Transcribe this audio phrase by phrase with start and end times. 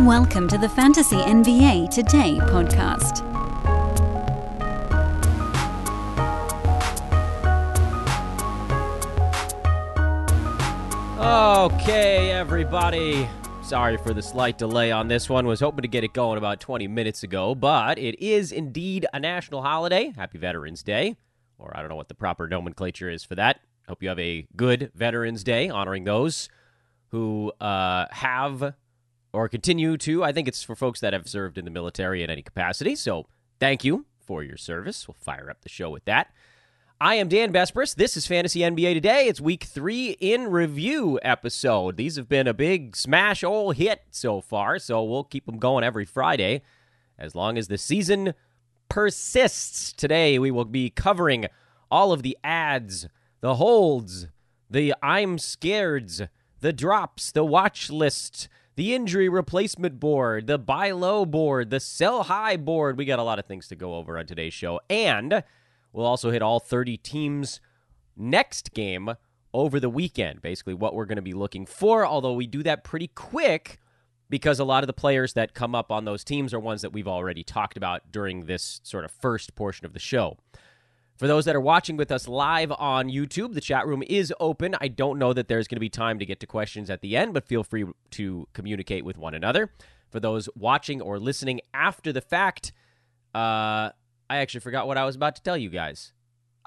[0.00, 3.22] Welcome to the Fantasy NBA Today podcast.
[11.16, 13.28] Okay, everybody.
[13.62, 15.46] Sorry for the slight delay on this one.
[15.46, 19.20] Was hoping to get it going about 20 minutes ago, but it is indeed a
[19.20, 20.12] national holiday.
[20.16, 21.16] Happy Veterans Day.
[21.56, 23.60] Or I don't know what the proper nomenclature is for that.
[23.88, 26.48] Hope you have a good Veterans Day, honoring those
[27.10, 28.74] who uh, have
[29.34, 30.22] or continue to.
[30.22, 32.94] I think it's for folks that have served in the military in any capacity.
[32.94, 33.26] So
[33.58, 35.06] thank you for your service.
[35.06, 36.28] We'll fire up the show with that.
[37.00, 37.96] I am Dan Besbris.
[37.96, 39.26] This is Fantasy NBA Today.
[39.26, 41.96] It's week three in review episode.
[41.96, 45.82] These have been a big smash all hit so far, so we'll keep them going
[45.82, 46.62] every Friday
[47.18, 48.34] as long as the season
[48.88, 49.92] persists.
[49.92, 51.46] Today we will be covering
[51.90, 53.08] all of the adds,
[53.40, 54.28] the holds,
[54.70, 56.22] the I'm scareds,
[56.60, 62.24] the drops, the watch list, the injury replacement board, the buy low board, the sell
[62.24, 62.98] high board.
[62.98, 64.80] We got a lot of things to go over on today's show.
[64.90, 65.42] And
[65.92, 67.60] we'll also hit all 30 teams
[68.16, 69.14] next game
[69.52, 70.42] over the weekend.
[70.42, 73.78] Basically, what we're going to be looking for, although we do that pretty quick
[74.28, 76.92] because a lot of the players that come up on those teams are ones that
[76.92, 80.36] we've already talked about during this sort of first portion of the show.
[81.16, 84.74] For those that are watching with us live on YouTube, the chat room is open.
[84.80, 87.16] I don't know that there's going to be time to get to questions at the
[87.16, 89.70] end, but feel free to communicate with one another.
[90.10, 92.72] For those watching or listening after the fact,
[93.32, 93.90] uh,
[94.28, 96.12] I actually forgot what I was about to tell you guys.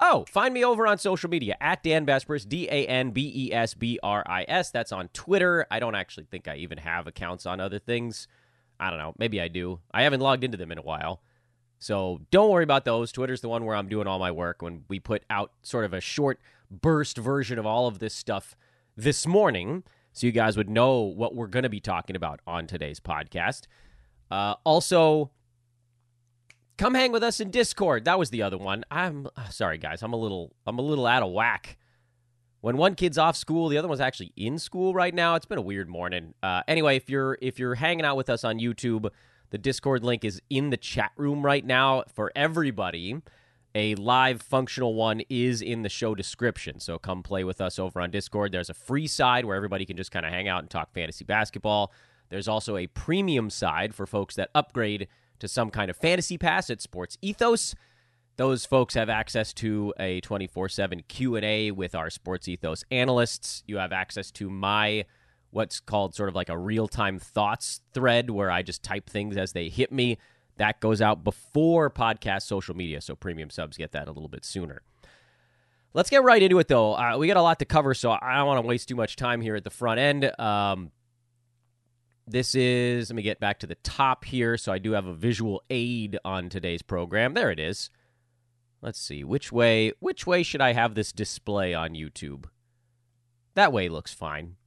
[0.00, 3.52] Oh, find me over on social media at Dan Besbris, D A N B E
[3.52, 4.70] S B R I S.
[4.70, 5.66] That's on Twitter.
[5.70, 8.28] I don't actually think I even have accounts on other things.
[8.80, 9.12] I don't know.
[9.18, 9.80] Maybe I do.
[9.92, 11.20] I haven't logged into them in a while.
[11.78, 13.12] So don't worry about those.
[13.12, 15.92] Twitter's the one where I'm doing all my work when we put out sort of
[15.92, 18.56] a short burst version of all of this stuff
[18.96, 22.66] this morning so you guys would know what we're going to be talking about on
[22.66, 23.66] today's podcast.
[24.30, 25.30] Uh, also,
[26.76, 28.04] come hang with us in Discord.
[28.04, 28.84] That was the other one.
[28.90, 30.02] I'm uh, sorry, guys.
[30.02, 31.78] I'm a little I'm a little out of whack.
[32.60, 35.36] When one kid's off school, the other one's actually in school right now.
[35.36, 36.34] It's been a weird morning.
[36.42, 39.10] Uh, anyway, if you're if you're hanging out with us on YouTube,
[39.50, 43.20] the Discord link is in the chat room right now for everybody.
[43.74, 46.80] A live functional one is in the show description.
[46.80, 48.50] So come play with us over on Discord.
[48.50, 51.24] There's a free side where everybody can just kind of hang out and talk fantasy
[51.24, 51.92] basketball.
[52.30, 55.08] There's also a premium side for folks that upgrade
[55.38, 57.74] to some kind of fantasy pass at Sports Ethos.
[58.36, 63.62] Those folks have access to a 24/7 Q&A with our Sports Ethos analysts.
[63.66, 65.04] You have access to my
[65.50, 69.36] what's called sort of like a real time thoughts thread where I just type things
[69.36, 70.18] as they hit me.
[70.56, 74.44] That goes out before podcast social media, so premium subs get that a little bit
[74.44, 74.82] sooner.
[75.94, 76.94] Let's get right into it, though.
[76.94, 79.16] Uh, we got a lot to cover, so I don't want to waste too much
[79.16, 80.38] time here at the front end.
[80.38, 80.90] Um,
[82.26, 84.56] this is, let me get back to the top here.
[84.58, 87.34] So I do have a visual aid on today's program.
[87.34, 87.88] There it is.
[88.82, 92.44] Let's see which way which way should I have this display on YouTube?
[93.54, 94.57] That way looks fine.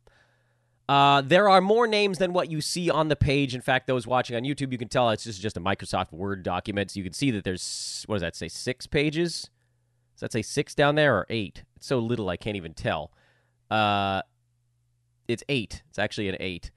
[0.92, 3.56] Uh, there are more names than what you see on the page.
[3.56, 6.44] In fact, those watching on YouTube, you can tell it's just, just a Microsoft Word
[6.44, 6.92] document.
[6.92, 9.50] So you can see that there's, what does that say, six pages?
[10.16, 11.64] Does that say six down there or eight?
[11.78, 13.14] It's so little I can't even tell.
[13.70, 14.22] Uh,
[15.30, 15.82] it's eight.
[15.88, 16.72] It's actually an eight.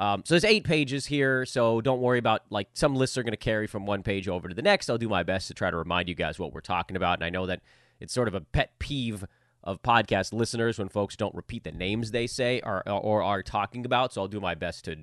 [0.00, 1.46] Um, so there's eight pages here.
[1.46, 4.48] So don't worry about like some lists are going to carry from one page over
[4.48, 4.90] to the next.
[4.90, 7.18] I'll do my best to try to remind you guys what we're talking about.
[7.18, 7.60] And I know that
[8.00, 9.24] it's sort of a pet peeve
[9.62, 13.84] of podcast listeners when folks don't repeat the names they say or, or are talking
[13.84, 14.12] about.
[14.12, 14.96] So I'll do my best to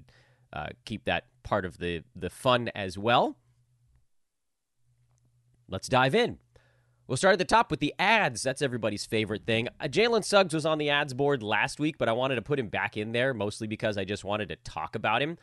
[0.53, 3.37] uh, keep that part of the, the fun as well.
[5.69, 6.39] Let's dive in.
[7.07, 8.43] We'll start at the top with the adds.
[8.43, 9.69] That's everybody's favorite thing.
[9.79, 12.59] Uh, Jalen Suggs was on the adds board last week, but I wanted to put
[12.59, 15.37] him back in there mostly because I just wanted to talk about him.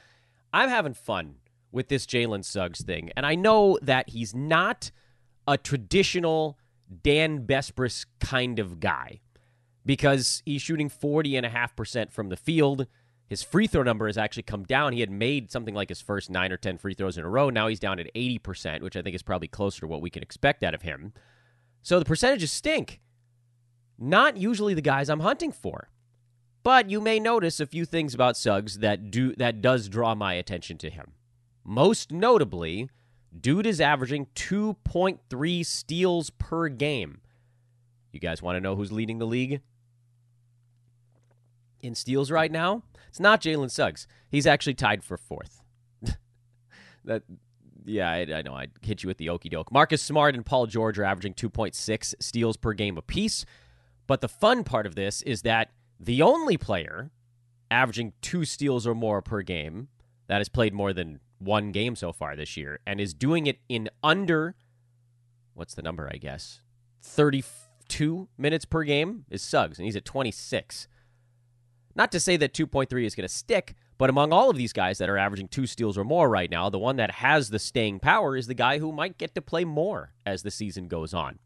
[0.53, 1.37] I'm having fun
[1.73, 4.91] with this Jalen Suggs thing, and I know that he's not
[5.49, 6.59] a traditional
[7.03, 9.21] Dan Besbris kind of guy
[9.87, 12.87] because he's shooting 40.5% from the field.
[13.26, 14.93] His free throw number has actually come down.
[14.93, 17.50] He had made something like his first nine or 10 free throws in a row.
[17.50, 20.23] Now he's down at 80%, which I think is probably closer to what we can
[20.23, 21.12] expect out of him.
[21.82, 23.00] So the percentages stink.
[23.99, 25.88] Not usually the guys I'm hunting for.
[26.62, 30.32] But you may notice a few things about Suggs that do that does draw my
[30.35, 31.12] attention to him.
[31.62, 32.88] Most notably,
[33.39, 37.21] Dude is averaging 2.3 steals per game.
[38.13, 39.61] You guys want to know who's leading the league
[41.83, 42.83] in steals right now?
[43.09, 44.07] It's not Jalen Suggs.
[44.29, 45.63] He's actually tied for fourth.
[47.05, 47.23] that,
[47.85, 48.55] yeah, I, I, know.
[48.55, 49.73] I hit you with the okey doke.
[49.73, 53.45] Marcus Smart and Paul George are averaging 2.6 steals per game apiece.
[54.07, 57.11] But the fun part of this is that the only player
[57.71, 59.89] averaging two steals or more per game
[60.27, 63.58] that has played more than one game so far this year and is doing it
[63.69, 64.55] in under
[65.55, 66.61] what's the number, I guess?
[67.02, 70.88] 32 minutes per game is Suggs, and he's at 26.
[71.94, 74.99] Not to say that 2.3 is going to stick, but among all of these guys
[74.99, 78.00] that are averaging two steals or more right now, the one that has the staying
[78.00, 81.38] power is the guy who might get to play more as the season goes on.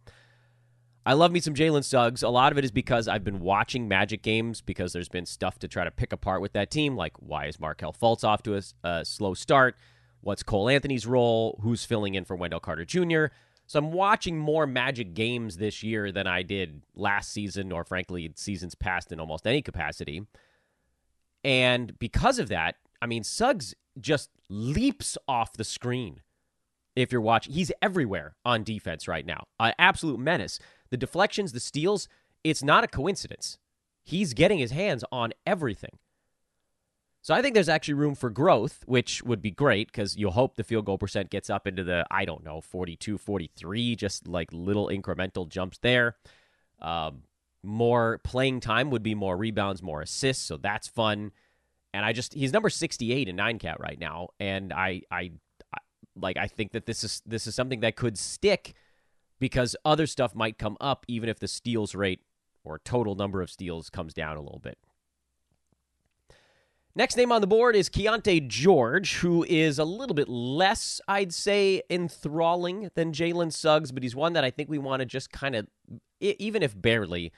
[1.09, 2.23] I love me some Jalen Suggs.
[2.23, 5.59] A lot of it is because I've been watching Magic games because there's been stuff
[5.61, 8.57] to try to pick apart with that team, like why is Markelle Fultz off to
[8.57, 9.77] a, a slow start?
[10.21, 11.59] What's Cole Anthony's role?
[11.63, 13.29] Who's filling in for Wendell Carter Jr.?
[13.67, 18.31] So I'm watching more Magic games this year than I did last season, or frankly,
[18.37, 20.27] seasons past in almost any capacity.
[21.43, 26.21] And because of that, I mean, Suggs just leaps off the screen
[26.95, 27.55] if you're watching.
[27.55, 29.45] He's everywhere on defense right now.
[29.59, 30.59] An absolute menace.
[30.91, 32.09] The deflections, the steals,
[32.45, 33.59] it's not a coincidence.
[34.03, 35.99] He's getting his hands on everything.
[37.21, 40.57] So I think there's actually room for growth, which would be great because you'll hope
[40.57, 44.49] the field goal percent gets up into the, I don't know, 42, 43, just like
[44.53, 46.17] little incremental jumps there.
[46.81, 47.25] Um,
[47.63, 51.33] more playing time would be more rebounds, more assists, so that's fun.
[51.93, 55.33] And I just he's number 68 in 9 cat right now and I I
[56.15, 58.75] like I think that this is this is something that could stick
[59.39, 62.21] because other stuff might come up even if the steals rate
[62.65, 64.79] or total number of steals comes down a little bit.
[66.95, 71.33] Next name on the board is Keyonte George, who is a little bit less, I'd
[71.33, 75.31] say, enthralling than Jalen Suggs, but he's one that I think we want to just
[75.31, 75.69] kind of,
[76.19, 77.33] even if barely,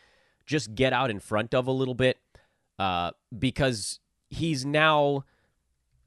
[0.47, 2.19] just get out in front of a little bit
[2.79, 4.01] uh, because
[4.31, 5.25] he's now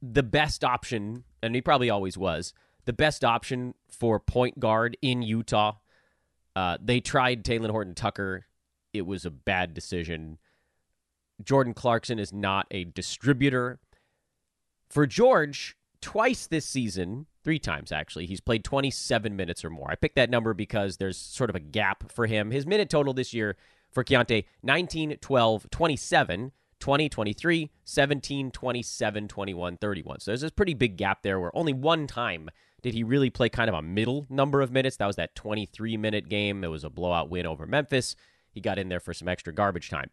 [0.01, 2.53] the best option, and he probably always was,
[2.85, 5.73] the best option for point guard in Utah.
[6.55, 8.45] Uh, they tried Talen Horton Tucker.
[8.93, 10.37] It was a bad decision.
[11.43, 13.79] Jordan Clarkson is not a distributor.
[14.89, 19.89] For George, twice this season, three times actually, he's played 27 minutes or more.
[19.89, 22.51] I picked that number because there's sort of a gap for him.
[22.51, 23.55] His minute total this year
[23.91, 30.19] for Keyonte 19, 12, 27, 20, 23, 17, 27, 21, 31.
[30.19, 32.49] So there's a pretty big gap there where only one time
[32.83, 34.97] did he really play kind of a middle number of minutes.
[34.97, 36.63] That was that 23 minute game.
[36.63, 38.15] It was a blowout win over Memphis.
[38.51, 40.11] He got in there for some extra garbage time.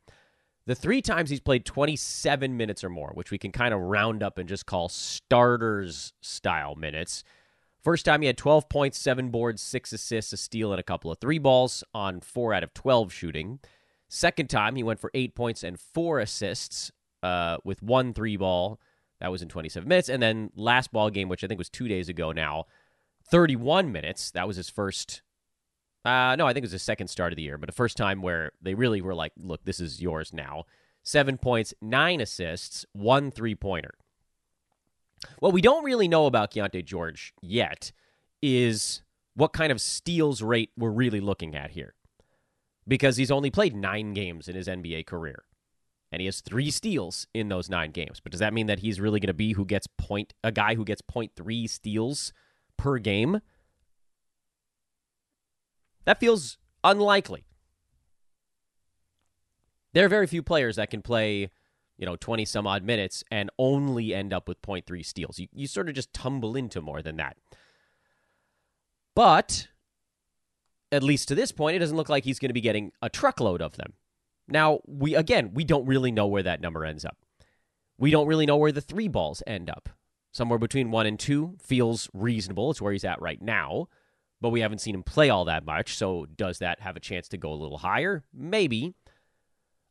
[0.66, 4.22] The three times he's played 27 minutes or more, which we can kind of round
[4.22, 7.24] up and just call starters style minutes.
[7.82, 11.10] First time he had 12 points, seven boards, six assists, a steal, and a couple
[11.10, 13.58] of three balls on four out of 12 shooting.
[14.08, 18.78] Second time he went for eight points and four assists uh, with one three ball.
[19.20, 20.08] That was in 27 minutes.
[20.08, 22.64] And then last ball game, which I think was two days ago now,
[23.30, 24.30] 31 minutes.
[24.30, 25.22] That was his first
[26.04, 27.96] uh, no, I think it was the second start of the year, but the first
[27.96, 30.64] time where they really were like, look, this is yours now.
[31.02, 33.94] Seven points, nine assists, one three pointer.
[35.40, 37.92] What we don't really know about Keyonte George yet
[38.40, 39.02] is
[39.34, 41.94] what kind of steals rate we're really looking at here.
[42.88, 45.44] Because he's only played nine games in his NBA career.
[46.12, 48.20] And he has three steals in those nine games.
[48.20, 50.74] But does that mean that he's really going to be who gets point a guy
[50.74, 52.32] who gets point three steals
[52.76, 53.40] per game?
[56.04, 57.44] That feels unlikely.
[59.92, 61.50] There are very few players that can play,
[61.96, 65.38] you know, 20 some odd minutes and only end up with 0.3 steals.
[65.38, 67.36] You, you sort of just tumble into more than that.
[69.14, 69.68] But,
[70.92, 73.08] at least to this point, it doesn't look like he's going to be getting a
[73.08, 73.94] truckload of them.
[74.50, 77.16] Now, we again, we don't really know where that number ends up.
[77.98, 79.88] We don't really know where the three balls end up.
[80.32, 82.70] Somewhere between one and two feels reasonable.
[82.70, 83.88] It's where he's at right now
[84.40, 85.96] but we haven't seen him play all that much.
[85.96, 88.24] So does that have a chance to go a little higher?
[88.32, 88.94] Maybe.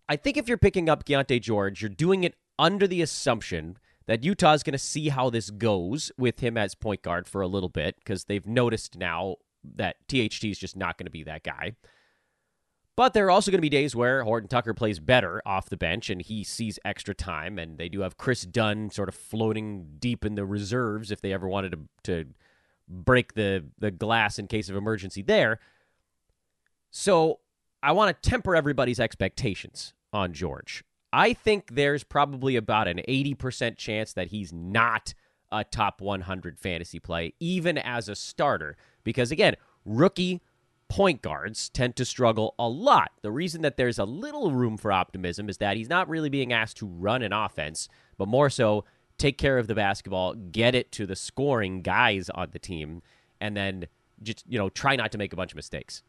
[0.07, 4.23] I think if you're picking up Keyonte George, you're doing it under the assumption that
[4.23, 7.47] Utah is going to see how this goes with him as point guard for a
[7.47, 11.43] little bit because they've noticed now that THT is just not going to be that
[11.43, 11.73] guy.
[12.99, 15.77] But there are also going to be days where Horton Tucker plays better off the
[15.77, 17.57] bench and he sees extra time.
[17.57, 21.31] And they do have Kris Dunn sort of floating deep in the reserves if they
[21.31, 22.29] ever wanted to, to
[22.89, 25.61] break the the glass in case of emergency there.
[26.91, 27.39] So
[27.81, 30.83] I want to temper everybody's expectations on George.
[31.13, 35.13] I think there's probably about an 80% chance that he's not
[35.53, 38.75] a top 100 fantasy play, even as a starter.
[39.05, 40.41] Because again, rookie
[40.89, 43.11] point guards tend to struggle a lot.
[43.21, 46.51] The reason that there's a little room for optimism is that he's not really being
[46.51, 48.83] asked to run an offense, but more so
[49.17, 53.01] take care of the basketball, get it to the scoring guys on the team,
[53.39, 53.85] and then
[54.21, 56.03] just you know try not to make a bunch of mistakes.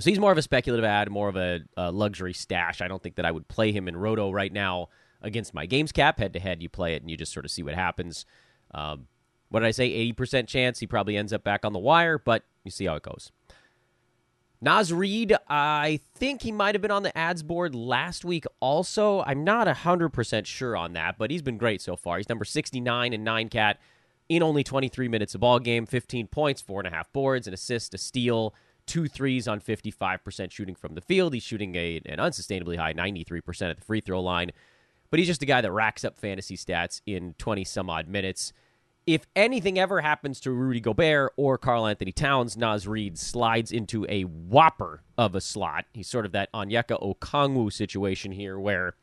[0.00, 2.80] So he's more of a speculative add, more of a, a luxury stash.
[2.80, 4.88] I don't think that I would play him in Roto right now
[5.22, 6.60] against my games cap head to head.
[6.60, 8.26] You play it and you just sort of see what happens.
[8.72, 9.06] Um,
[9.50, 10.12] what did I say?
[10.12, 13.04] 80% chance he probably ends up back on the wire, but you see how it
[13.04, 13.30] goes.
[14.64, 19.22] Naz Reid, I think he might have been on the adds board last week also.
[19.26, 22.16] I'm not 100% sure on that, but he's been great so far.
[22.16, 23.78] He's number 69 in 9 cat
[24.30, 27.52] in only 23 minutes of ball game, 15 points, four and a half boards, an
[27.52, 28.54] assist, a steal,
[28.86, 31.34] two threes on 55% shooting from the field.
[31.34, 34.50] He's shooting a, an unsustainably high 93% at the free throw line,
[35.10, 38.54] but he's just a guy that racks up fantasy stats in 20 some odd minutes
[39.06, 44.22] if anything ever happens to Rudy Gobert or Karl-Anthony Towns, Naz Reid slides into a
[44.22, 45.84] whopper of a slot.
[45.92, 48.94] He's sort of that Onyeka Okongwu situation here where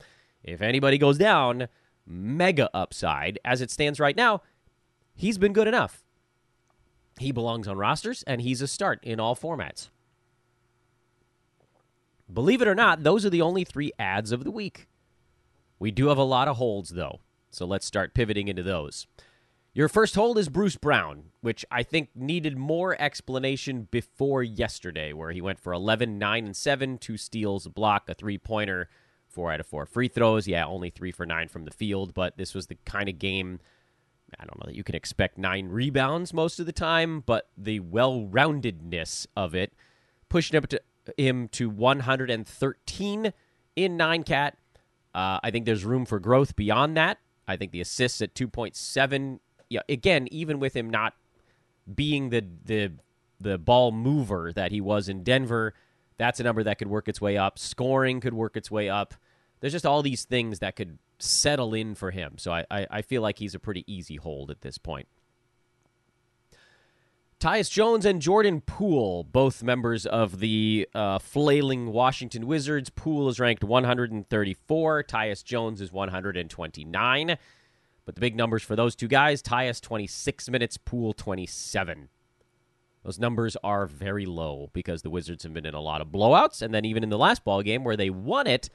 [0.44, 1.68] if anybody goes down,
[2.06, 3.38] mega upside.
[3.46, 4.42] As it stands right now,
[5.14, 6.04] he's been good enough.
[7.20, 9.90] He belongs on rosters and he's a start in all formats.
[12.32, 14.88] Believe it or not, those are the only three adds of the week.
[15.78, 17.20] We do have a lot of holds though,
[17.52, 19.06] so let's start pivoting into those.
[19.74, 25.32] Your first hold is Bruce Brown, which I think needed more explanation before yesterday, where
[25.32, 28.90] he went for 11, 9, and 7, two steals, a block, a three pointer,
[29.30, 30.46] four out of four free throws.
[30.46, 33.62] Yeah, only three for nine from the field, but this was the kind of game.
[34.38, 37.80] I don't know that you can expect nine rebounds most of the time, but the
[37.80, 39.72] well roundedness of it
[40.28, 40.82] pushing up to
[41.18, 43.34] him to 113
[43.78, 44.58] in nine cat.
[45.16, 47.20] Uh, I think there's room for growth beyond that.
[47.48, 49.40] I think the assists at 2.7
[49.72, 51.14] yeah, again, even with him not
[51.94, 52.92] being the the
[53.40, 55.74] the ball mover that he was in Denver,
[56.18, 57.58] that's a number that could work its way up.
[57.58, 59.14] Scoring could work its way up.
[59.62, 62.34] There's just all these things that could settle in for him.
[62.38, 65.08] So I, I, I feel like he's a pretty easy hold at this point.
[67.40, 72.92] Tyus Jones and Jordan Poole, both members of the uh, flailing Washington Wizards.
[72.92, 75.04] Poole is ranked 134.
[75.06, 77.38] Tyus Jones is 129.
[78.06, 82.10] But the big numbers for those two guys Tyus 26 minutes, Poole 27.
[83.04, 86.62] Those numbers are very low because the Wizards have been in a lot of blowouts.
[86.62, 88.70] And then even in the last ball game where they won it,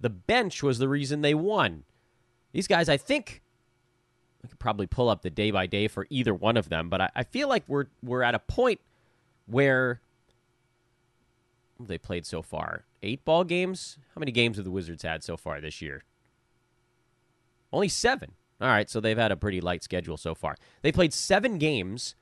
[0.00, 1.84] the bench was the reason they won.
[2.52, 3.42] These guys, I think,
[4.42, 7.00] I could probably pull up the day by day for either one of them, but
[7.00, 8.80] I, I feel like we're we're at a point
[9.46, 10.00] where
[11.78, 12.84] they played so far?
[13.02, 13.98] Eight ball games?
[14.14, 16.04] How many games have the Wizards had so far this year?
[17.72, 18.32] Only seven.
[18.60, 20.56] All right, so they've had a pretty light schedule so far.
[20.82, 22.14] They played seven games,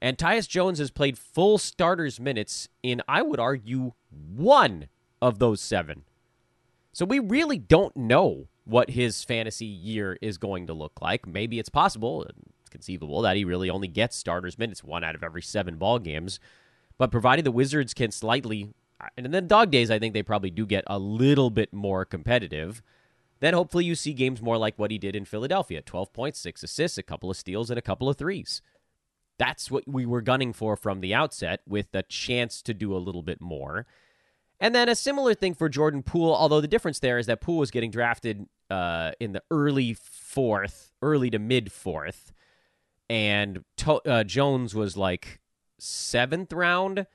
[0.00, 4.88] and Tyus Jones has played full starters minutes in, I would argue, one
[5.20, 6.04] of those seven.
[6.92, 11.26] So we really don't know what his fantasy year is going to look like.
[11.26, 15.24] Maybe it's possible, it's conceivable, that he really only gets starters minutes one out of
[15.24, 16.38] every seven ball games.
[16.98, 18.72] But provided the Wizards can slightly,
[19.16, 22.80] and then dog days, I think they probably do get a little bit more competitive
[23.44, 26.62] then hopefully you see games more like what he did in Philadelphia 12 points, six
[26.62, 28.62] assists, a couple of steals, and a couple of threes.
[29.38, 32.98] That's what we were gunning for from the outset with a chance to do a
[32.98, 33.86] little bit more.
[34.60, 37.58] And then a similar thing for Jordan Poole, although the difference there is that Poole
[37.58, 42.32] was getting drafted uh, in the early fourth, early to mid fourth,
[43.10, 45.40] and to- uh, Jones was like
[45.78, 47.06] seventh round.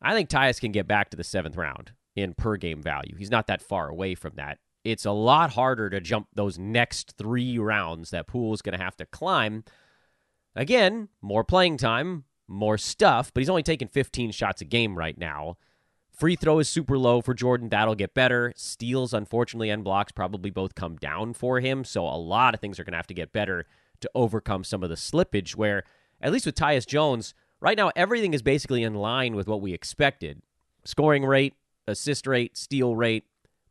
[0.00, 3.16] I think Tyus can get back to the seventh round in per game value.
[3.16, 7.14] He's not that far away from that it's a lot harder to jump those next
[7.16, 9.64] three rounds that Poole is going to have to climb.
[10.54, 15.16] Again, more playing time, more stuff, but he's only taking 15 shots a game right
[15.16, 15.56] now.
[16.12, 17.70] Free throw is super low for Jordan.
[17.70, 18.52] That'll get better.
[18.54, 21.82] Steals, unfortunately, and blocks probably both come down for him.
[21.82, 23.66] So a lot of things are going to have to get better
[24.00, 25.56] to overcome some of the slippage.
[25.56, 25.82] Where,
[26.20, 29.72] at least with Tyus Jones, right now, everything is basically in line with what we
[29.72, 30.42] expected
[30.84, 31.54] scoring rate,
[31.88, 33.24] assist rate, steal rate,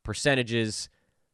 [0.03, 0.89] percentages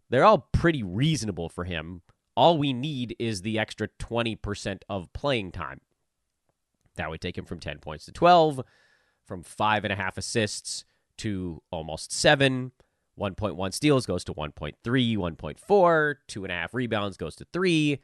[0.10, 2.02] they're all pretty reasonable for him.
[2.36, 5.82] All we need is the extra 20% of playing time.
[6.96, 8.62] That would take him from 10 points to 12,
[9.26, 10.86] from five and a half assists
[11.18, 12.72] to almost seven.
[13.20, 18.00] 1.1 steals goes to 1.3, 1.4, two and a half rebounds goes to three.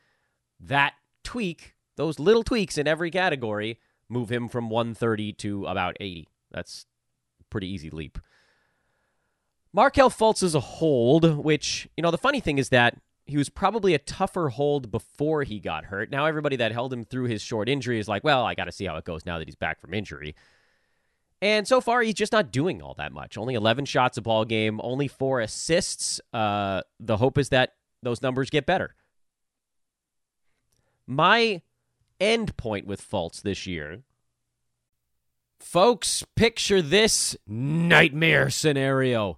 [0.60, 0.94] That
[1.24, 6.28] tweak, those little tweaks in every category, move him from 130 to about 80.
[6.52, 6.86] That's
[7.50, 8.20] pretty easy leap.
[9.76, 13.50] Markelle Fultz is a hold, which, you know, the funny thing is that he was
[13.50, 16.10] probably a tougher hold before he got hurt.
[16.10, 18.72] Now, everybody that held him through his short injury is like, well, I got to
[18.72, 20.34] see how it goes now that he's back from injury.
[21.42, 23.38] And so far, he's just not doing all that much.
[23.38, 26.22] Only 11 shots a ball game, only four assists.
[26.32, 28.96] Uh, the hope is that those numbers get better.
[31.06, 31.62] My
[32.22, 34.04] end point with Fultz this year,
[35.60, 39.38] folks, picture this nightmare scenario.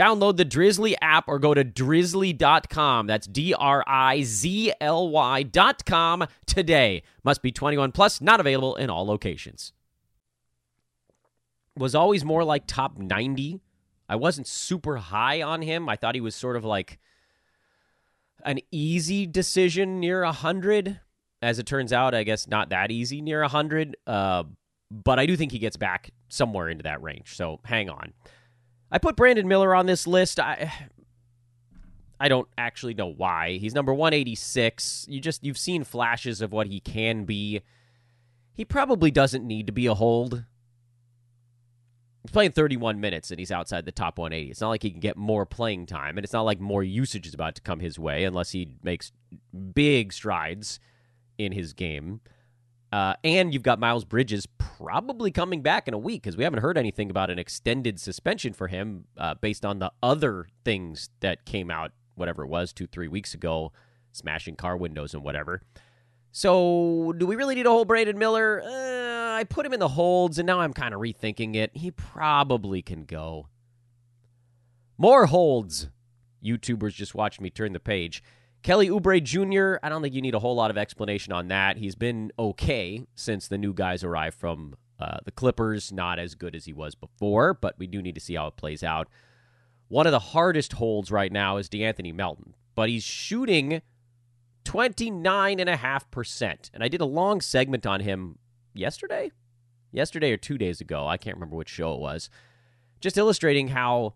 [0.00, 3.06] Download the Drizly app or go to drizly.com.
[3.06, 7.02] That's D R I Z L Y.com today.
[7.22, 9.74] Must be 21 plus, not available in all locations.
[11.76, 13.60] Was always more like top 90.
[14.08, 15.86] I wasn't super high on him.
[15.86, 16.98] I thought he was sort of like
[18.42, 20.98] an easy decision near 100.
[21.42, 23.98] As it turns out, I guess not that easy near 100.
[24.06, 24.44] Uh,
[24.90, 27.36] but I do think he gets back somewhere into that range.
[27.36, 28.14] So hang on.
[28.90, 30.40] I put Brandon Miller on this list.
[30.40, 30.72] I
[32.18, 33.56] I don't actually know why.
[33.58, 35.06] He's number 186.
[35.08, 37.62] You just you've seen flashes of what he can be.
[38.52, 40.44] He probably doesn't need to be a hold.
[42.22, 44.50] He's playing 31 minutes and he's outside the top 180.
[44.50, 47.26] It's not like he can get more playing time, and it's not like more usage
[47.26, 49.12] is about to come his way unless he makes
[49.72, 50.78] big strides
[51.38, 52.20] in his game.
[52.92, 56.60] Uh, and you've got Miles Bridges probably coming back in a week because we haven't
[56.60, 61.44] heard anything about an extended suspension for him uh, based on the other things that
[61.44, 63.72] came out, whatever it was, two, three weeks ago,
[64.10, 65.62] smashing car windows and whatever.
[66.32, 68.62] So, do we really need a whole Brandon Miller?
[68.64, 71.72] Uh, I put him in the holds, and now I'm kind of rethinking it.
[71.74, 73.48] He probably can go.
[74.96, 75.88] More holds.
[76.44, 78.22] YouTubers just watched me turn the page.
[78.62, 81.78] Kelly Oubre Jr., I don't think you need a whole lot of explanation on that.
[81.78, 85.90] He's been okay since the new guys arrived from uh, the Clippers.
[85.90, 88.56] Not as good as he was before, but we do need to see how it
[88.56, 89.08] plays out.
[89.88, 93.80] One of the hardest holds right now is DeAnthony Melton, but he's shooting
[94.64, 96.70] 29.5%.
[96.74, 98.38] And I did a long segment on him
[98.74, 99.32] yesterday?
[99.90, 101.06] Yesterday or two days ago.
[101.06, 102.28] I can't remember which show it was.
[103.00, 104.14] Just illustrating how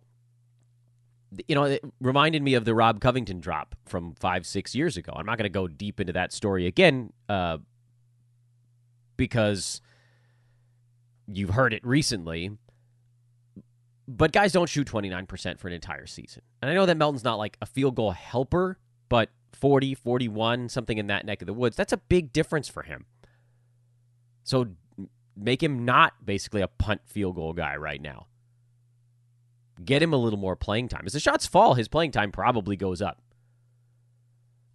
[1.49, 5.12] you know, it reminded me of the Rob Covington drop from five, six years ago.
[5.14, 7.59] I'm not going to go deep into that story again uh,
[9.16, 9.81] because
[11.27, 12.53] you've heard it recently.
[14.07, 16.42] But guys don't shoot 29% for an entire season.
[16.61, 20.99] And I know that Melton's not like a field goal helper, but 40, 41, something
[20.99, 23.07] in that neck of the woods, that's a big difference for him.
[24.42, 24.68] So
[25.35, 28.27] make him not basically a punt field goal guy right now
[29.82, 31.04] get him a little more playing time.
[31.06, 33.20] As the shots fall, his playing time probably goes up.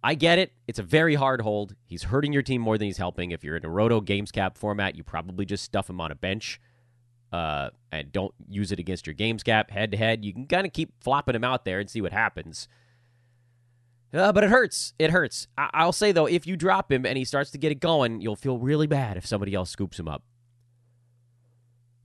[0.02, 0.52] I get it.
[0.66, 1.74] It's a very hard hold.
[1.84, 3.32] He's hurting your team more than he's helping.
[3.32, 6.14] If you're in a roto games cap format, you probably just stuff him on a
[6.14, 6.60] bench
[7.32, 10.24] uh, and don't use it against your games cap head to head.
[10.24, 12.66] You can kind of keep flopping him out there and see what happens.
[14.12, 14.94] Uh, but it hurts.
[14.98, 15.46] It hurts.
[15.56, 18.20] I- will say, though, if you drop him and he starts to get it going,
[18.20, 20.24] you'll feel really bad if somebody else scoops him up.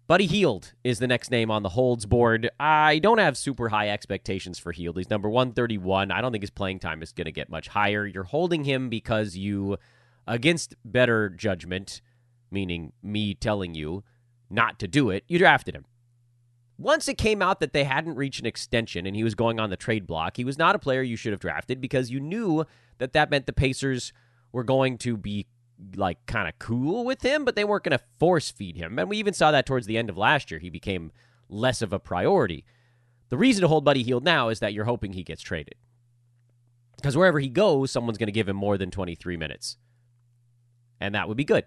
[0.08, 2.52] Buddy Hield is the next name on the holds board.
[2.60, 4.98] I don't have super high expectations for Hield.
[4.98, 6.12] He's number 131.
[6.12, 8.06] I don't think his playing time is going to get much higher.
[8.06, 9.78] You're holding him because you,
[10.28, 12.02] against better judgment,
[12.52, 14.04] meaning me telling you
[14.48, 15.86] not to do it, you drafted him.
[16.78, 19.72] Once it came out that they hadn't reached an extension and he was going on
[19.72, 22.64] the trade block, he was not a player you should have drafted because you knew
[23.00, 24.14] that that meant the Pacers
[24.52, 25.48] were going to be
[25.96, 28.98] like kind of cool with him, but they weren't going to force feed him.
[28.98, 30.60] And we even saw that towards the end of last year.
[30.60, 31.12] He became
[31.50, 32.66] less of a priority.
[33.30, 35.76] The reason to hold Buddy Hield now is that you're hoping he gets traded.
[36.96, 39.78] Because wherever he goes, someone's going to give him more than 23 minutes.
[41.00, 41.66] And that would be good.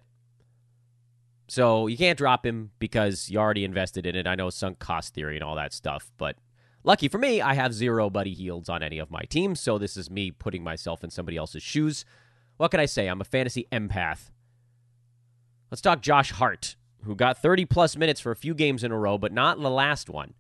[1.49, 4.27] So you can't drop him because you already invested in it.
[4.27, 6.37] I know sunk cost theory and all that stuff, but
[6.85, 9.61] lucky for me, I have zero Buddy Hields on any of my teams.
[9.61, 12.05] So this is me putting myself in somebody else's shoes.
[12.59, 13.07] What can I say?
[13.07, 14.31] I'm a fantasy empath.
[15.71, 18.99] Let's talk Josh Hart, who got 30 plus minutes for a few games in a
[18.99, 20.35] row, but not the last one.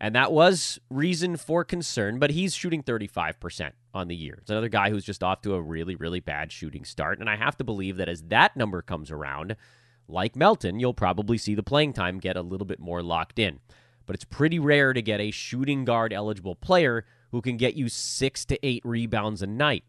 [0.00, 4.38] And that was reason for concern, but he's shooting 35% on the year.
[4.40, 7.20] It's another guy who's just off to a really, really bad shooting start.
[7.20, 9.56] And I have to believe that as that number comes around,
[10.08, 13.60] like Melton, you'll probably see the playing time get a little bit more locked in.
[14.06, 17.90] But it's pretty rare to get a shooting guard eligible player who can get you
[17.90, 19.84] six to eight rebounds a night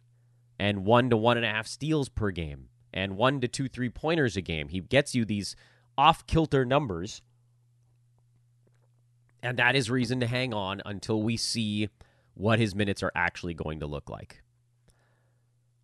[0.62, 2.68] and one to one and a half steals per game.
[2.94, 4.68] and one to two three pointers a game.
[4.70, 5.56] He gets you these
[5.98, 7.22] off kilter numbers.
[9.42, 11.90] And that is reason to hang on until we see
[12.34, 14.44] what his minutes are actually going to look like.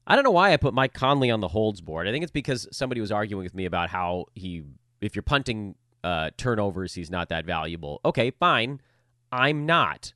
[0.06, 2.08] I don't know why I put Mike Conley on the holds board.
[2.08, 4.64] I think it's because somebody was arguing with me about how he,
[5.02, 8.00] if you're punting uh, turnovers, he's not that valuable.
[8.06, 8.80] Okay, fine.
[9.32, 10.14] I'm not.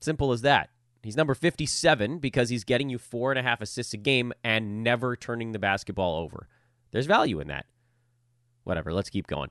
[0.00, 0.70] Simple as that.
[1.04, 4.82] He's number 57 because he's getting you four and a half assists a game and
[4.82, 6.48] never turning the basketball over.
[6.90, 7.66] There's value in that.
[8.64, 9.50] Whatever, let's keep going.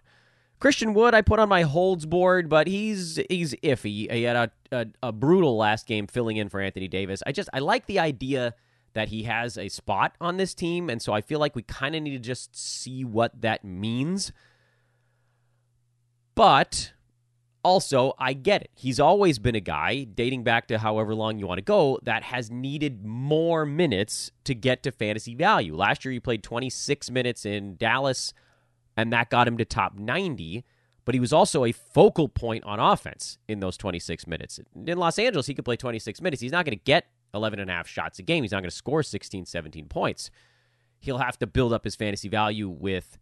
[0.59, 4.09] Christian Wood, I put on my holds board, but he's he's iffy.
[4.09, 7.21] He had a, a, a brutal last game filling in for Anthony Davis.
[7.27, 8.55] I just I like the idea
[8.93, 11.95] that he has a spot on this team, and so I feel like we kind
[11.95, 14.31] of need to just see what that means.
[16.33, 16.93] But
[17.63, 18.71] also, I get it.
[18.75, 22.23] He's always been a guy, dating back to however long you want to go, that
[22.23, 25.75] has needed more minutes to get to fantasy value.
[25.75, 28.33] Last year, he played 26 minutes in Dallas,
[28.97, 30.65] and that got him to top 90.
[31.05, 34.59] But he was also a focal point on offense in those 26 minutes.
[34.85, 36.41] In Los Angeles, he could play 26 minutes.
[36.41, 38.43] He's not going to get 11 and a half shots a game.
[38.43, 40.29] He's not going to score 16, 17 points.
[40.99, 43.17] He'll have to build up his fantasy value with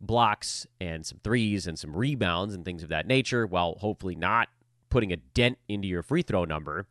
[0.00, 4.48] blocks and some threes and some rebounds and things of that nature while hopefully not
[4.88, 6.86] putting a dent into your free throw number.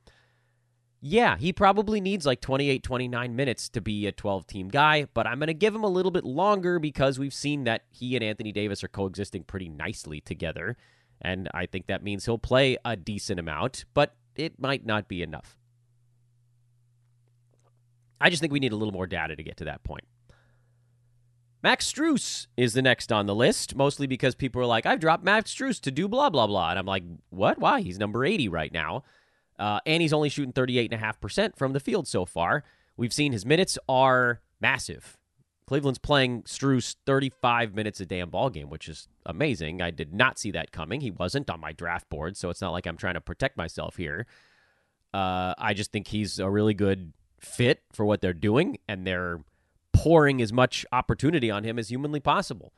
[1.02, 5.26] Yeah, he probably needs like 28, 29 minutes to be a 12 team guy, but
[5.26, 8.24] I'm going to give him a little bit longer because we've seen that he and
[8.24, 10.76] Anthony Davis are coexisting pretty nicely together.
[11.22, 15.22] And I think that means he'll play a decent amount, but it might not be
[15.22, 15.58] enough.
[18.22, 20.04] I just think we need a little more data to get to that point.
[21.62, 25.24] Max Strus is the next on the list, mostly because people are like, I've dropped
[25.24, 26.70] Max Strus to do blah, blah, blah.
[26.70, 27.60] And I'm like, what?
[27.60, 27.82] Why?
[27.82, 29.04] He's number 80 right now.
[29.58, 32.64] Uh, and he's only shooting 38.5% from the field so far.
[32.96, 35.18] We've seen his minutes are massive.
[35.68, 39.82] Cleveland's playing Strus 35 minutes a damn ball game, which is amazing.
[39.82, 41.02] I did not see that coming.
[41.02, 43.98] He wasn't on my draft board, so it's not like I'm trying to protect myself
[43.98, 44.26] here.
[45.14, 49.42] Uh, I just think he's a really good fit for what they're doing, and they're
[50.00, 52.74] pouring as much opportunity on him as humanly possible.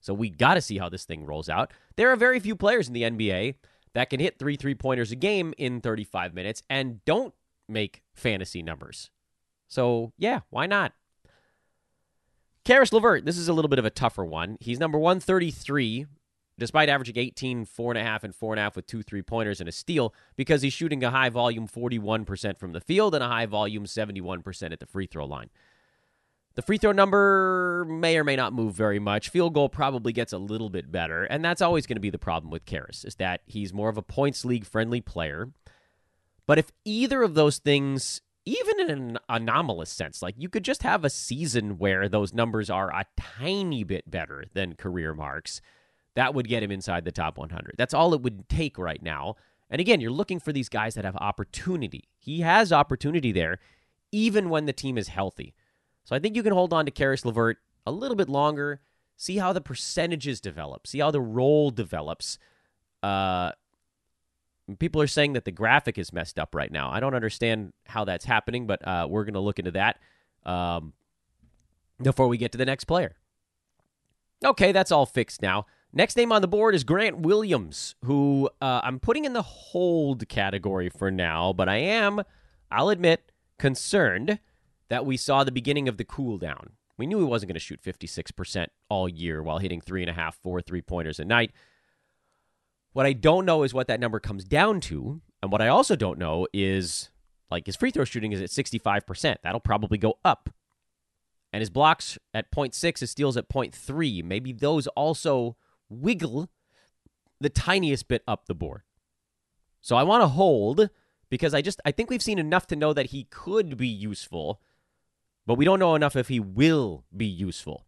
[0.00, 1.72] So we got to see how this thing rolls out.
[1.96, 3.54] There are very few players in the NBA
[3.94, 7.32] that can hit three three pointers a game in 35 minutes and don't
[7.66, 9.10] make fantasy numbers.
[9.68, 10.92] So, yeah, why not?
[12.66, 14.58] Caris LeVert, this is a little bit of a tougher one.
[14.60, 16.06] He's number 133,
[16.58, 20.72] despite averaging 18, 4.5, and 4.5 with two three pointers and a steal, because he's
[20.74, 24.86] shooting a high volume 41% from the field and a high volume 71% at the
[24.86, 25.48] free throw line.
[26.56, 29.28] The free throw number may or may not move very much.
[29.28, 32.18] Field goal probably gets a little bit better, and that's always going to be the
[32.18, 35.50] problem with Caris is that he's more of a points league friendly player.
[36.46, 40.82] But if either of those things, even in an anomalous sense, like you could just
[40.82, 45.60] have a season where those numbers are a tiny bit better than career marks,
[46.14, 47.74] that would get him inside the top 100.
[47.76, 49.36] That's all it would take right now.
[49.68, 52.04] And again, you're looking for these guys that have opportunity.
[52.16, 53.58] He has opportunity there,
[54.10, 55.52] even when the team is healthy.
[56.06, 58.80] So I think you can hold on to Caris LeVert a little bit longer,
[59.16, 62.38] see how the percentages develop, see how the role develops.
[63.02, 63.50] Uh,
[64.78, 66.90] people are saying that the graphic is messed up right now.
[66.92, 69.98] I don't understand how that's happening, but uh, we're going to look into that
[70.44, 70.92] um,
[72.00, 73.16] before we get to the next player.
[74.44, 75.66] Okay, that's all fixed now.
[75.92, 80.28] Next name on the board is Grant Williams, who uh, I'm putting in the hold
[80.28, 82.22] category for now, but I am,
[82.70, 84.38] I'll admit, concerned
[84.88, 86.70] that we saw the beginning of the cool down.
[86.98, 90.14] We knew he wasn't going to shoot 56% all year while hitting three and a
[90.14, 91.52] half, four three pointers a night.
[92.92, 95.20] What I don't know is what that number comes down to.
[95.42, 97.10] And what I also don't know is
[97.50, 99.36] like his free throw shooting is at 65%.
[99.42, 100.48] That'll probably go up.
[101.52, 104.24] And his blocks at 0.6, his steals at 0.3.
[104.24, 105.56] Maybe those also
[105.88, 106.48] wiggle
[107.40, 108.82] the tiniest bit up the board.
[109.80, 110.88] So I want to hold
[111.28, 114.60] because I just I think we've seen enough to know that he could be useful
[115.46, 117.86] but we don't know enough if he will be useful.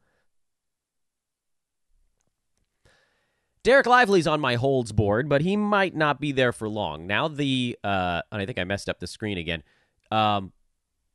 [3.64, 7.06] Dereck Lively's on my holds board, but he might not be there for long.
[7.06, 9.62] Now the uh, and I think I messed up the screen again.
[10.10, 10.52] Um,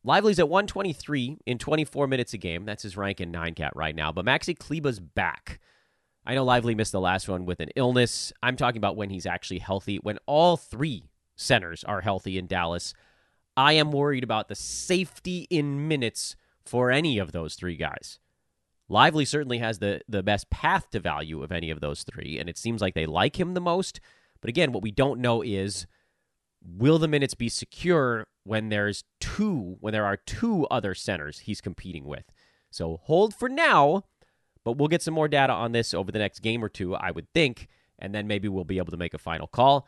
[0.04, 2.66] Lively's at 123 in 24 minutes a game.
[2.66, 4.12] That's his rank in nine cat right now.
[4.12, 5.60] But Maxi Kleber's back.
[6.26, 8.34] I know Lively missed the last one with an illness.
[8.44, 9.98] I'm talking about when he's actually healthy.
[9.98, 12.94] When all three centers are healthy in Dallas,
[13.56, 16.36] I am worried about the safety in minutes
[16.66, 18.20] for any of those three guys.
[18.90, 22.50] Lively certainly has the, the best path to value of any of those three, and
[22.50, 24.00] it seems like they like him the most.
[24.42, 25.88] But again, what we don't know is
[26.62, 31.62] will the minutes be secure when there's two, when there are two other centers he's
[31.62, 32.26] competing with?
[32.72, 34.04] So hold for now,
[34.64, 37.12] but we'll get some more data on this over the next game or two, I
[37.12, 37.68] would think,
[38.00, 39.88] and then maybe we'll be able to make a final call.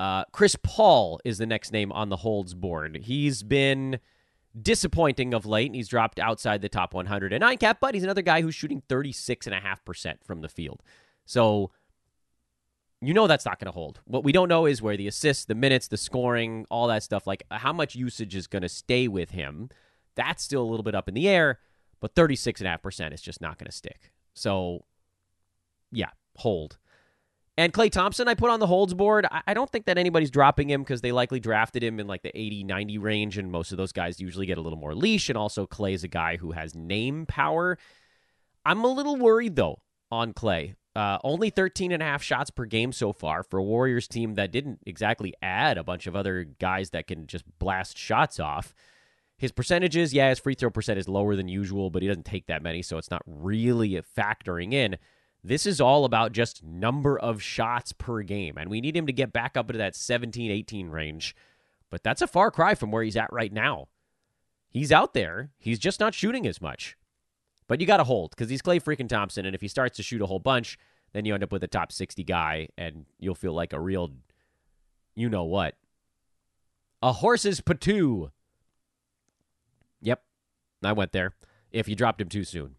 [0.00, 3.00] Uh, Chris Paul is the next name on the holds board.
[3.02, 4.00] He's been
[4.60, 8.02] disappointing of late, and he's dropped outside the top 100 and nine cap, but he's
[8.02, 10.82] another guy who's shooting 36.5% from the field.
[11.26, 11.70] So
[13.02, 14.00] you know that's not going to hold.
[14.06, 17.26] What we don't know is where the assists, the minutes, the scoring, all that stuff,
[17.26, 19.68] like how much usage is going to stay with him.
[20.14, 21.58] That's still a little bit up in the air,
[22.00, 24.12] but 36.5% is just not going to stick.
[24.32, 24.86] So,
[25.92, 26.78] yeah, hold.
[27.60, 29.26] And Klay Thompson, I put on the holds board.
[29.46, 32.34] I don't think that anybody's dropping him because they likely drafted him in like the
[32.34, 35.28] 80, 90 range, and most of those guys usually get a little more leash.
[35.28, 37.76] And also, Klay is a guy who has name power.
[38.64, 40.74] I'm a little worried, though, on Klay.
[40.96, 44.36] Uh, only 13 and a half shots per game so far for a Warriors team
[44.36, 48.74] that didn't exactly add a bunch of other guys that can just blast shots off.
[49.36, 52.46] His percentages, yeah, his free throw percent is lower than usual, but he doesn't take
[52.46, 54.96] that many, so it's not really factoring in.
[55.42, 59.12] This is all about just number of shots per game, and we need him to
[59.12, 61.34] get back up into that 17 18 range.
[61.88, 63.88] But that's a far cry from where he's at right now.
[64.68, 66.96] He's out there, he's just not shooting as much.
[67.66, 70.02] But you got to hold because he's Klay freaking Thompson, and if he starts to
[70.02, 70.78] shoot a whole bunch,
[71.12, 74.10] then you end up with a top 60 guy, and you'll feel like a real,
[75.14, 75.76] you know what.
[77.02, 78.30] A horse's patoo.
[80.02, 80.22] Yep,
[80.84, 81.34] I went there.
[81.72, 82.76] If you dropped him too soon.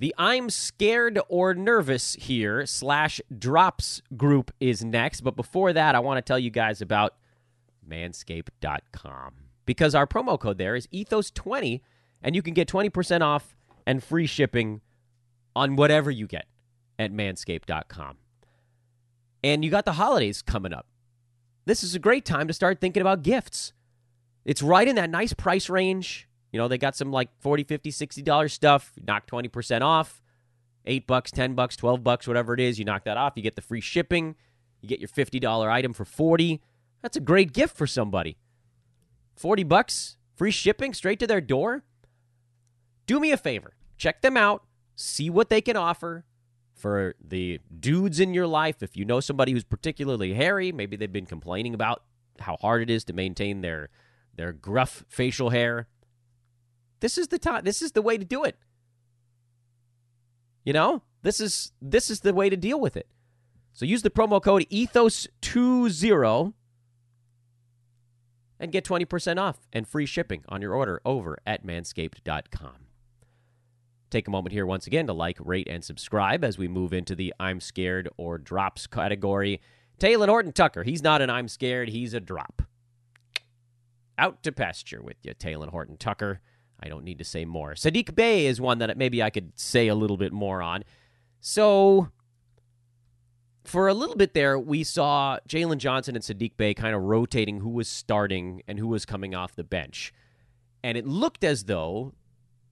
[0.00, 5.20] The I'm scared or nervous here slash drops group is next.
[5.20, 7.16] But before that, I want to tell you guys about
[7.86, 9.34] manscaped.com
[9.66, 11.82] because our promo code there is ethos20
[12.22, 13.54] and you can get 20% off
[13.86, 14.80] and free shipping
[15.54, 16.46] on whatever you get
[16.98, 18.16] at manscaped.com.
[19.44, 20.86] And you got the holidays coming up.
[21.66, 23.74] This is a great time to start thinking about gifts.
[24.46, 26.26] It's right in that nice price range.
[26.52, 30.22] You know, they got some like 40, 50, 60 dollar stuff, knock 20% off.
[30.86, 33.54] 8 bucks, 10 bucks, 12 bucks, whatever it is, you knock that off, you get
[33.54, 34.34] the free shipping.
[34.80, 36.62] You get your $50 item for 40.
[37.02, 38.38] That's a great gift for somebody.
[39.36, 41.84] 40 bucks, free shipping straight to their door
[43.10, 44.62] do me a favor check them out,
[44.94, 46.24] see what they can offer
[46.72, 48.82] for the dudes in your life.
[48.82, 52.04] If you know somebody who's particularly hairy, maybe they've been complaining about
[52.38, 53.88] how hard it is to maintain their
[54.36, 55.88] their gruff facial hair.
[57.00, 57.64] This is the time.
[57.64, 58.56] This is the way to do it.
[60.64, 63.08] You know, this is this is the way to deal with it.
[63.72, 66.52] So use the promo code ethos20
[68.58, 72.74] and get 20% off and free shipping on your order over at manscaped.com.
[74.10, 77.14] Take a moment here once again to like, rate, and subscribe as we move into
[77.14, 79.60] the I'm scared or drops category.
[79.98, 82.62] Talen Horton Tucker, he's not an I'm scared, he's a drop.
[84.18, 86.40] Out to pasture with you, Talen Horton Tucker.
[86.82, 87.74] I don't need to say more.
[87.74, 90.84] Saddiq Bey is one that maybe I could say a little bit more on.
[91.40, 92.08] So,
[93.64, 97.60] for a little bit there, we saw Jalen Johnson and Saddiq Bey kind of rotating
[97.60, 100.12] who was starting and who was coming off the bench.
[100.82, 102.14] And it looked as though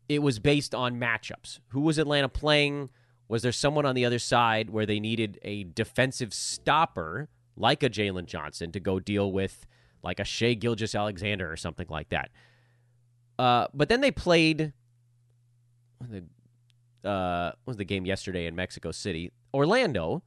[0.08, 1.60] it was based on matchups.
[1.68, 2.90] Who was Atlanta playing?
[3.28, 7.90] Was there someone on the other side where they needed a defensive stopper like a
[7.90, 9.66] Jalen Johnson to go deal with
[10.02, 12.30] like a Shai Gilgeous-Alexander or something like that?
[13.38, 14.72] Uh, but then they played
[16.00, 16.24] the
[17.08, 20.22] uh, was the game yesterday in Mexico City, Orlando,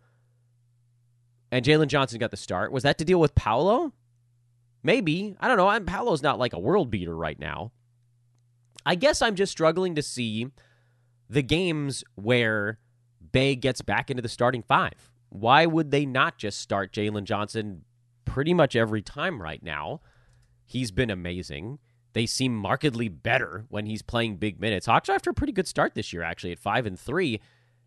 [1.52, 2.72] and Jalen Johnson got the start.
[2.72, 3.94] Was that to deal with Paolo?
[4.84, 5.68] Maybe I don't know.
[5.68, 7.72] I'm, Paolo's not like a world beater right now.
[8.86, 10.48] I guess I'm just struggling to see
[11.30, 12.80] the games where
[13.32, 15.12] Bey gets back into the starting five.
[15.30, 17.84] Why would they not just start Jalen Johnson
[18.26, 20.02] pretty much every time right now?
[20.66, 21.80] He's been amazing.
[22.14, 24.86] They seem markedly better when he's playing big minutes.
[24.86, 27.40] Hawks after a pretty good start this year, actually, at five and three,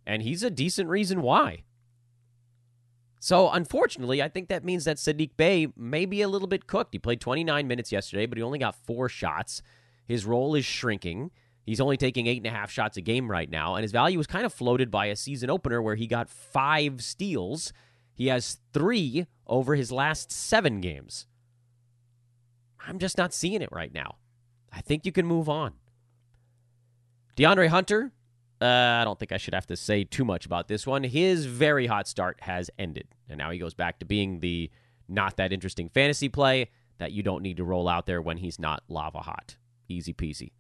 [0.07, 1.65] and he's a decent reason why.
[3.21, 6.93] So, unfortunately, I think that means that Saddiq Bey may be a little bit cooked.
[6.93, 9.63] He played 29 minutes yesterday, but he only got four shots.
[10.07, 11.31] His role is shrinking.
[11.65, 14.19] He's only taking eight and a half shots a game right now, and his value
[14.19, 17.73] was kind of floated by a season opener where he got five steals.
[18.13, 21.27] He has three over his last seven games.
[22.87, 24.17] I'm just not seeing it right now.
[24.73, 25.75] I think you can move on.
[27.37, 28.13] DeAndre Hunter,
[28.61, 31.05] uh, I don't think I should have to say too much about this one.
[31.05, 34.71] His very hot start has ended, and now he goes back to being the
[35.09, 38.59] not that interesting fantasy play that you don't need to roll out there when he's
[38.59, 39.57] not lava hot.
[39.89, 40.53] Easy peasy.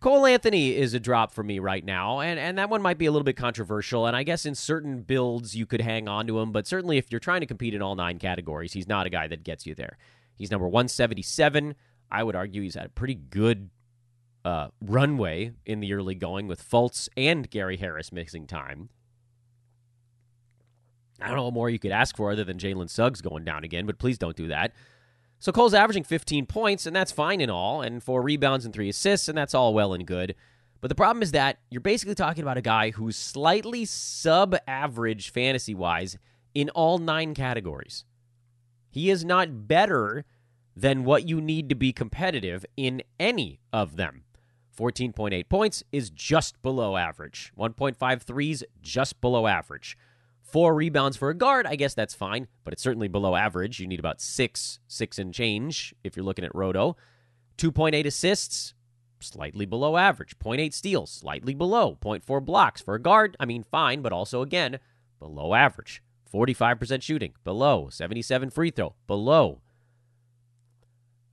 [0.00, 3.06] Cole Anthony is a drop for me right now, and, and that one might be
[3.06, 4.06] a little bit controversial.
[4.06, 7.10] And I guess in certain builds you could hang on to him, but certainly if
[7.10, 9.74] you're trying to compete in all nine categories, he's not a guy that gets you
[9.74, 9.98] there.
[10.38, 11.74] He's number 177.
[12.10, 13.70] I would argue he's had a pretty good
[14.44, 18.88] uh, runway in the early going with Fultz and Gary Harris missing time.
[21.20, 23.64] I don't know what more you could ask for other than Jalen Suggs going down
[23.64, 24.72] again, but please don't do that.
[25.40, 28.88] So Cole's averaging 15 points, and that's fine and all, and four rebounds and three
[28.88, 30.34] assists, and that's all well and good.
[30.80, 35.32] But the problem is that you're basically talking about a guy who's slightly sub average
[35.32, 36.16] fantasy wise
[36.54, 38.04] in all nine categories.
[38.90, 40.24] He is not better
[40.76, 44.24] than what you need to be competitive in any of them.
[44.78, 47.52] 14.8 points is just below average.
[47.58, 49.98] 1.5 threes, just below average.
[50.40, 53.80] Four rebounds for a guard, I guess that's fine, but it's certainly below average.
[53.80, 56.96] You need about six, six and change if you're looking at Roto.
[57.58, 58.72] 2.8 assists,
[59.20, 60.38] slightly below average.
[60.38, 61.98] 0.8 steals, slightly below.
[62.00, 64.78] 0.4 blocks for a guard, I mean, fine, but also, again,
[65.18, 66.02] below average.
[66.32, 67.88] 45% shooting, below.
[67.90, 69.60] 77 free throw, below.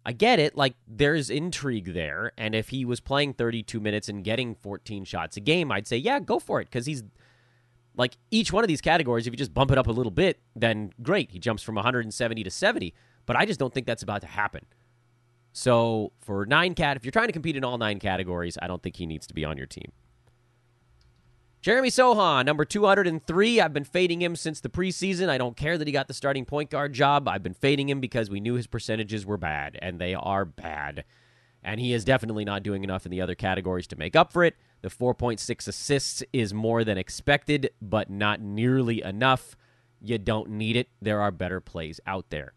[0.06, 0.56] I get it.
[0.56, 2.32] Like, there's intrigue there.
[2.38, 5.98] And if he was playing 32 minutes and getting 14 shots a game, I'd say,
[5.98, 6.66] yeah, go for it.
[6.66, 7.04] Because he's
[7.98, 10.40] like each one of these categories, if you just bump it up a little bit,
[10.56, 11.32] then great.
[11.32, 12.94] He jumps from 170 to 70.
[13.26, 14.66] But I just don't think that's about to happen.
[15.54, 18.84] So for nine cat, if you're trying to compete in all nine categories, I don't
[18.84, 19.92] think he needs to be on your team.
[21.66, 23.60] Jeremy Sochan, number 203.
[23.60, 25.30] I've been fading him since the preseason.
[25.30, 27.28] I don't care that he got the starting point guard job.
[27.28, 31.06] I've been fading him because we knew his percentages were bad, and they are bad.
[31.64, 34.44] And he is definitely not doing enough in the other categories to make up for
[34.44, 34.56] it.
[34.84, 39.58] The 4.6 assists is more than expected, but not nearly enough.
[40.00, 40.90] You don't need it.
[41.02, 42.54] There are better plays out there.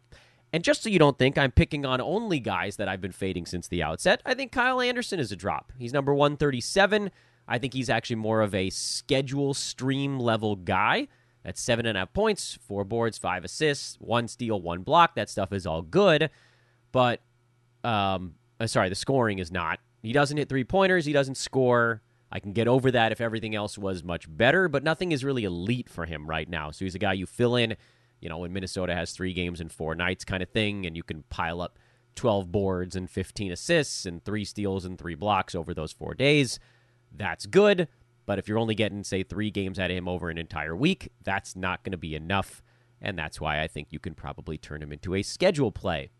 [0.52, 3.46] And just so you don't think I'm picking on only guys that I've been fading
[3.46, 5.72] since the outset, I think Kyle Anderson is a drop.
[5.78, 7.10] He's number 137.
[7.48, 11.08] I think he's actually more of a schedule stream level guy.
[11.42, 15.14] That's seven and a half points, four boards, five assists, one steal, one block.
[15.14, 16.28] That stuff is all good.
[16.92, 17.22] But,
[17.82, 19.80] um, uh, sorry, the scoring is not.
[20.02, 21.06] He doesn't hit three pointers.
[21.06, 22.02] He doesn't score.
[22.30, 25.44] I can get over that if everything else was much better, but nothing is really
[25.44, 26.70] elite for him right now.
[26.70, 27.76] So he's a guy you fill in,
[28.20, 31.02] you know, when Minnesota has three games in four nights kind of thing, and you
[31.02, 31.78] can pile up
[32.16, 36.58] 12 boards and 15 assists and three steals and three blocks over those four days
[37.14, 37.88] that's good.
[38.26, 41.10] But if you're only getting, say, three games out of him over an entire week,
[41.24, 42.62] that's not going to be enough.
[43.00, 46.10] And that's why I think you can probably turn him into a schedule play.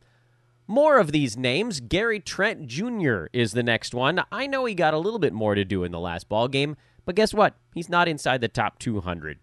[0.66, 1.80] More of these names.
[1.80, 3.26] Gary Trent Jr.
[3.32, 4.22] is the next one.
[4.30, 6.76] I know he got a little bit more to do in the last ball game,
[7.04, 7.54] but guess what?
[7.74, 9.38] He's not inside the top 200.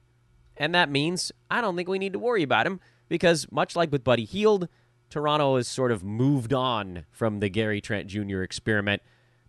[0.58, 2.80] And that means I don't think we need to worry about him
[3.10, 4.70] because, much like with Buddy Hield,
[5.10, 8.42] Toronto has sort of moved on from the Gary Trent Jr.
[8.42, 9.02] experiment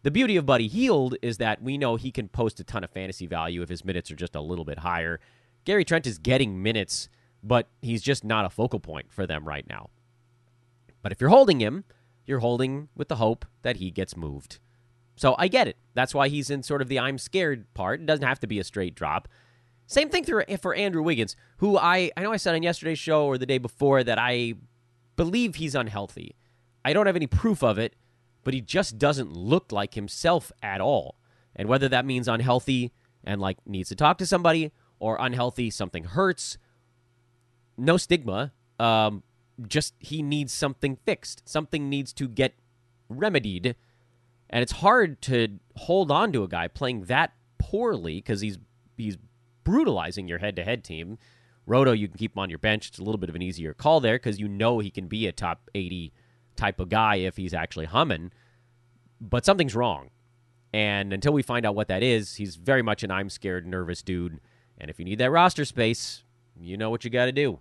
[0.02, 2.90] the beauty of Buddy Hield is that we know he can post a ton of
[2.90, 5.20] fantasy value if his minutes are just a little bit higher.
[5.64, 7.08] Gary Trent is getting minutes,
[7.42, 9.90] but he's just not a focal point for them right now.
[11.02, 11.84] But if you're holding him,
[12.24, 14.58] you're holding with the hope that he gets moved.
[15.16, 15.76] So I get it.
[15.94, 18.00] That's why he's in sort of the I'm scared part.
[18.00, 19.28] It doesn't have to be a straight drop.
[19.86, 23.38] Same thing for Andrew Wiggins, who I, I know I said on yesterday's show or
[23.38, 24.54] the day before that I
[25.14, 26.34] believe he's unhealthy.
[26.84, 27.94] I don't have any proof of it,
[28.46, 31.16] but he just doesn't look like himself at all.
[31.56, 32.92] And whether that means unhealthy
[33.24, 36.56] and like needs to talk to somebody or unhealthy, something hurts,
[37.76, 38.52] no stigma.
[38.78, 39.24] Um,
[39.66, 41.42] just he needs something fixed.
[41.44, 42.54] Something needs to get
[43.08, 43.74] remedied.
[44.48, 48.60] And it's hard to hold on to a guy playing that poorly because he's
[48.96, 49.18] he's
[49.64, 51.18] brutalizing your head-to-head team.
[51.66, 52.90] Roto, you can keep him on your bench.
[52.90, 55.26] It's a little bit of an easier call there because you know he can be
[55.26, 56.12] a top 80
[56.56, 58.32] type of guy if he's actually humming.
[59.20, 60.10] But something's wrong.
[60.72, 64.02] And until we find out what that is, he's very much an I'm scared, nervous
[64.02, 64.40] dude.
[64.78, 66.24] And if you need that roster space,
[66.60, 67.60] you know what you got to do.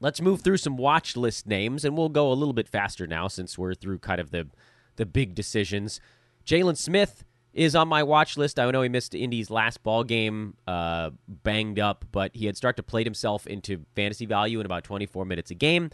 [0.00, 3.28] Let's move through some watch list names, and we'll go a little bit faster now
[3.28, 4.48] since we're through kind of the
[4.96, 6.00] the big decisions.
[6.46, 8.58] Jalen Smith is on my watch list.
[8.58, 12.76] I know he missed Indy's last ball game, uh, banged up, but he had started
[12.76, 15.90] to play himself into fantasy value in about 24 minutes a game.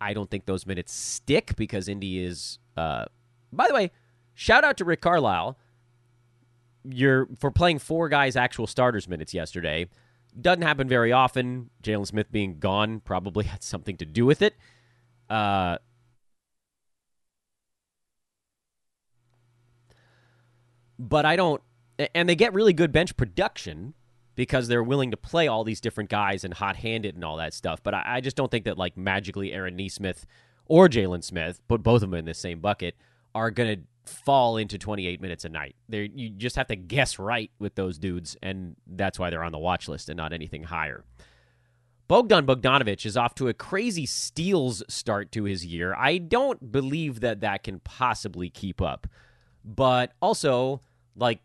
[0.00, 2.58] I don't think those minutes stick because Indy is.
[2.76, 3.06] Uh,
[3.52, 3.90] by the way,
[4.34, 5.58] shout out to Rick Carlisle.
[6.84, 9.88] You're for playing four guys actual starters minutes yesterday.
[10.40, 11.70] Doesn't happen very often.
[11.82, 14.54] Jalen Smith being gone probably had something to do with it.
[15.28, 15.78] Uh,
[20.98, 21.62] but I don't.
[22.14, 23.94] And they get really good bench production
[24.34, 27.54] because they're willing to play all these different guys and hot handed and all that
[27.54, 27.82] stuff.
[27.82, 30.26] But I, I, just don't think that like magically Aaron Nesmith
[30.66, 32.96] or Jalen Smith, put both of them in the same bucket,
[33.34, 33.76] are to
[34.06, 35.76] fall into 28 minutes a night.
[35.88, 39.52] They you just have to guess right with those dudes, and that's why they're on
[39.52, 41.04] the watch list and not anything higher.
[42.06, 45.94] Bogdan Bogdanovich is off to a crazy steals start to his year.
[45.94, 49.06] I don't believe that that can possibly keep up.
[49.64, 50.80] But also,
[51.16, 51.40] like,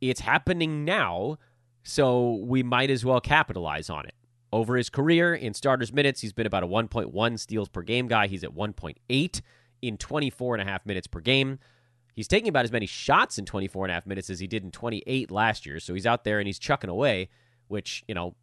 [0.00, 1.38] it's happening now,
[1.82, 4.14] so we might as well capitalize on it.
[4.52, 8.28] Over his career in starters minutes, he's been about a 1.1 steals per game guy.
[8.28, 9.40] He's at 1.8
[9.82, 11.58] in 24 and a half minutes per game.
[12.14, 14.64] He's taking about as many shots in 24 and a half minutes as he did
[14.64, 15.78] in 28 last year.
[15.78, 17.28] So he's out there and he's chucking away,
[17.68, 18.34] which, you know,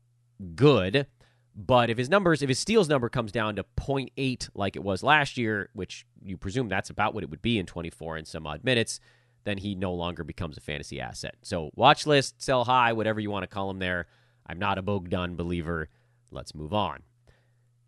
[0.55, 1.07] good.
[1.55, 5.03] But if his numbers, if his steals number comes down to 0.8 like it was
[5.03, 8.45] last year, which you presume that's about what it would be in 24 and some
[8.45, 8.99] odd minutes,
[9.45, 11.35] then he no longer becomes a fantasy asset.
[11.43, 14.07] So watch list, sell high, whatever you want to call him there.
[14.45, 15.87] I'm not a Bogdan believer.
[16.29, 17.03] Let's move on.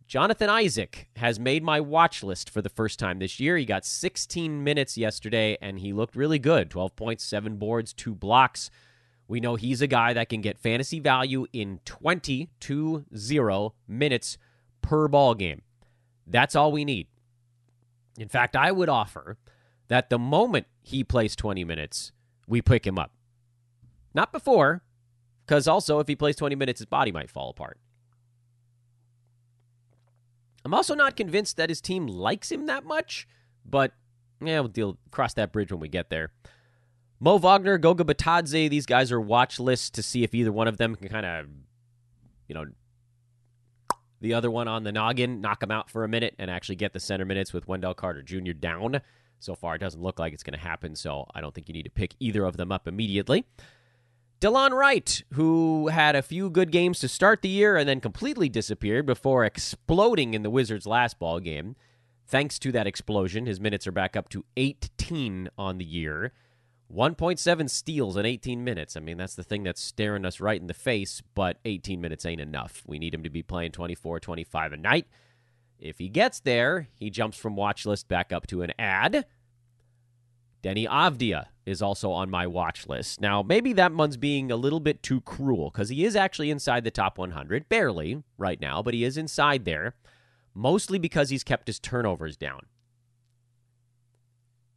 [0.08, 3.58] Jonathan Isaac has made my watch list for the first time this year.
[3.58, 8.16] He got 16 minutes yesterday and he looked really good 12 points, seven boards, two
[8.16, 8.72] blocks.
[9.28, 14.38] We know he's a guy that can get fantasy value in 20 to 0 minutes
[14.82, 15.64] per ball game.
[16.26, 17.08] That's all we need.
[18.18, 19.38] In fact, I would offer
[19.90, 22.12] that the moment he plays 20 minutes,
[22.48, 23.12] we pick him up.
[24.14, 24.82] Not before,
[25.46, 27.78] because also if he plays 20 minutes, his body might fall apart.
[30.66, 33.28] I'm also not convinced that his team likes him that much,
[33.64, 33.94] but
[34.42, 36.32] yeah, we'll deal cross that bridge when we get there.
[37.20, 40.78] Mo Wagner, Goga Bitadze, these guys are watch lists to see if either one of
[40.78, 41.48] them can kind of,
[42.48, 42.66] you know,
[44.22, 46.94] the other one on the noggin, knock him out for a minute, and actually get
[46.94, 48.54] the center minutes with Wendell Carter Jr.
[48.54, 49.02] down.
[49.40, 51.74] So far, it doesn't look like it's going to happen, so I don't think you
[51.74, 53.46] need to pick either of them up immediately.
[54.40, 58.50] Delon Wright, who had a few good games to start the year and then completely
[58.50, 61.76] disappeared before exploding in the Wizards' last ball game.
[62.28, 66.34] Thanks to that explosion, his minutes are back up to 18 on the year.
[66.94, 68.96] 1.7 steals in 18 minutes.
[68.96, 72.26] I mean, that's the thing that's staring us right in the face, but 18 minutes
[72.26, 72.84] ain't enough.
[72.88, 75.08] We need him to be playing 24, 25 a night.
[75.80, 79.26] If he gets there, he jumps from watch list back up to an add.
[80.64, 83.22] Deni Avdija is also on my watch list.
[83.22, 86.84] Now, maybe that one's being a little bit too cruel because he is actually inside
[86.84, 89.94] the top 100, barely right now, but he is inside there,
[90.56, 92.66] mostly because he's kept his turnovers down.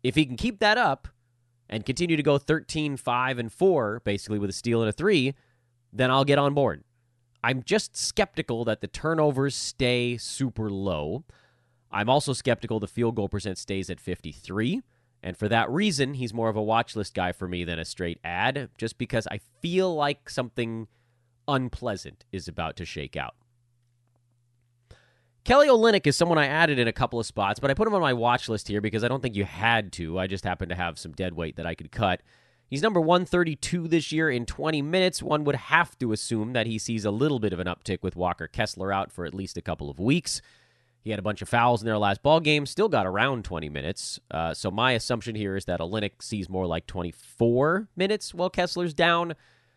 [0.02, 1.08] If he can keep that up
[1.70, 5.34] and continue to go 13, 5, and 4, basically with a steal and a 3,
[5.92, 6.84] then I'll get on board.
[7.42, 11.24] I'm just skeptical that the turnovers stay super low.
[11.90, 14.82] I'm also skeptical the field goal percent stays at 53.
[15.22, 17.84] And for that reason, he's more of a watch list guy for me than a
[17.84, 20.88] straight add, just because I feel like something
[21.46, 23.34] unpleasant is about to shake out.
[25.44, 27.94] Kelly Olynyk is someone I added in a couple of spots, but I put him
[27.94, 30.18] on my watch list here because I don't think you had to.
[30.18, 32.20] I just happen to have some dead weight that I could cut.
[32.68, 35.22] He's number 132 this year in 20 minutes.
[35.22, 38.16] One would have to assume that he sees a little bit of an uptick with
[38.16, 40.40] Walker Kessler out for at least a couple of weeks.
[41.02, 43.70] He had a bunch of fouls in their last ball game, still got around 20
[43.70, 44.20] minutes.
[44.30, 48.94] Uh, so my assumption here is that Olynyk sees more like 24 minutes while Kessler's
[48.94, 49.34] down,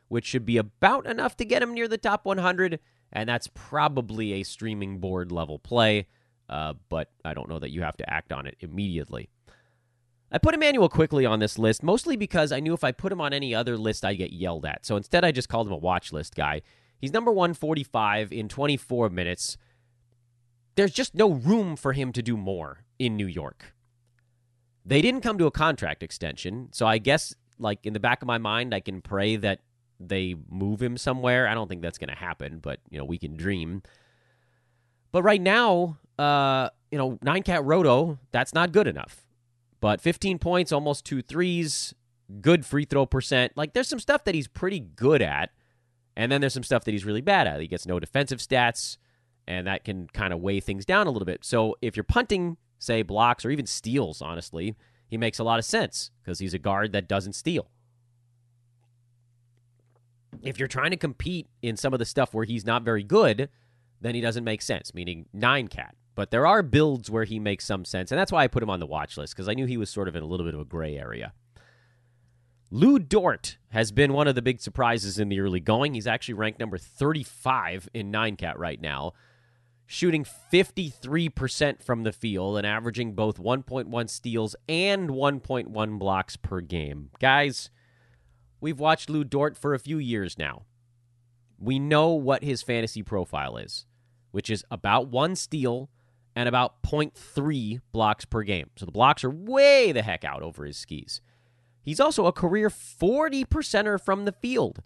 [0.09, 2.79] which should be about enough to get him near the top 100.
[3.13, 6.07] And that's probably a streaming board level play,
[6.49, 9.29] uh, but I don't know that you have to act on it immediately.
[10.31, 13.21] I put Immanuel Quickley on this list mostly because I knew if I put him
[13.21, 14.85] on any other list, I'd get yelled at.
[14.85, 16.63] So instead, I just called him a watch list guy.
[16.97, 19.57] He's number 145 in 24 minutes
[20.75, 23.73] there's just no room for him to do more in New York.
[24.85, 28.27] They didn't come to a contract extension, so I guess like in the back of
[28.27, 29.59] my mind I can pray that
[30.09, 31.47] they move him somewhere.
[31.47, 33.81] I don't think that's going to happen, but you know, we can dream.
[35.11, 39.25] But right now, uh, you know, 9 cat roto, that's not good enough.
[39.79, 41.93] But 15 points, almost two threes,
[42.41, 43.53] good free throw percent.
[43.55, 45.51] Like there's some stuff that he's pretty good at.
[46.15, 47.59] And then there's some stuff that he's really bad at.
[47.59, 48.97] He gets no defensive stats
[49.47, 51.43] and that can kind of weigh things down a little bit.
[51.43, 54.75] So if you're punting, say, blocks or even steals, honestly,
[55.07, 57.69] he makes a lot of sense because he's a guard that doesn't steal.
[60.41, 63.49] If you're trying to compete in some of the stuff where he's not very good,
[64.01, 65.95] then he doesn't make sense, meaning nine cat.
[66.15, 68.69] But there are builds where he makes some sense, and that's why I put him
[68.69, 70.53] on the watch list because I knew he was sort of in a little bit
[70.53, 71.33] of a gray area.
[72.69, 75.93] Lu Dort has been one of the big surprises in the early going.
[75.93, 79.13] He's actually ranked number 35 in 9 cat right now
[79.85, 87.09] shooting 53% from the field and averaging both 1.1 steals and 1.1 blocks per game.
[87.19, 87.69] Guys,
[88.63, 90.63] we've watched Lu Dort for a few years now.
[91.59, 93.85] We know what his fantasy profile is,
[94.31, 95.89] which is about one steal
[96.35, 98.69] and about 0.3 blocks per game.
[98.77, 101.21] So the blocks are way the heck out over his skis.
[101.81, 104.81] He's also a career 40 percenter from the field.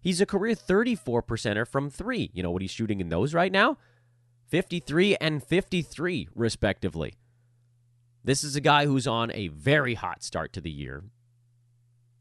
[0.00, 2.30] He's a career 34 percenter from three.
[2.34, 3.78] You know what he's shooting in those right now?
[4.48, 7.14] 53 and 53, respectively.
[8.22, 11.04] This is a guy who's on a very hot start to the year.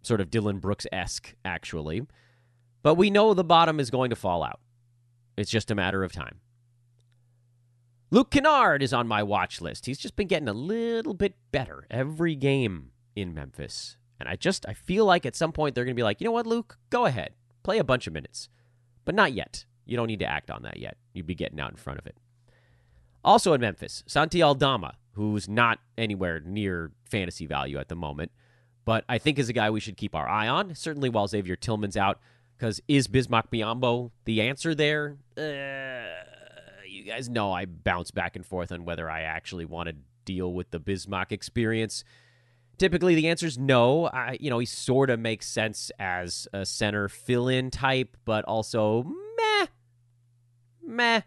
[0.07, 2.01] Sort of Dillon Brooks esque, actually.
[2.81, 4.61] But we know the bottom is going to fall out.
[5.35, 6.39] It's just a matter of time.
[8.09, 9.85] Luke Kennard is on my watch list.
[9.85, 13.97] He's just been getting a little bit better every game in Memphis.
[14.17, 16.25] And I just I feel like at some point they're going to be like, "You
[16.25, 16.77] know what, Luke?
[16.89, 17.33] Go ahead.
[17.63, 18.47] Play a bunch of minutes."
[19.03, 19.65] But not yet.
[19.85, 20.97] You don't need to act on that yet.
[21.13, 22.17] You'd be getting out in front of it.
[23.23, 28.31] Also in Memphis, Santi Aldama, who's not anywhere near fantasy value at the moment,
[28.87, 31.57] but I think is a guy we should keep our eye on, certainly while Xavier
[31.57, 32.21] Tillman's out,
[32.57, 35.17] because is Bismack Biyombo the answer there?
[35.37, 36.07] Uh,
[36.87, 40.53] you guys know I bounce back and forth on whether I actually want to deal
[40.53, 42.05] with the Bismack experience.
[42.77, 44.05] Typically, the answer is no.
[44.05, 48.45] I, you know, he sort of makes sense as a center fill in type, but
[48.45, 49.65] also meh.
[50.81, 51.21] Meh.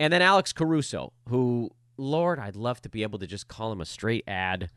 [0.00, 3.80] And then Alex Caruso, who, Lord, I'd love to be able to just call him
[3.80, 4.70] a straight add.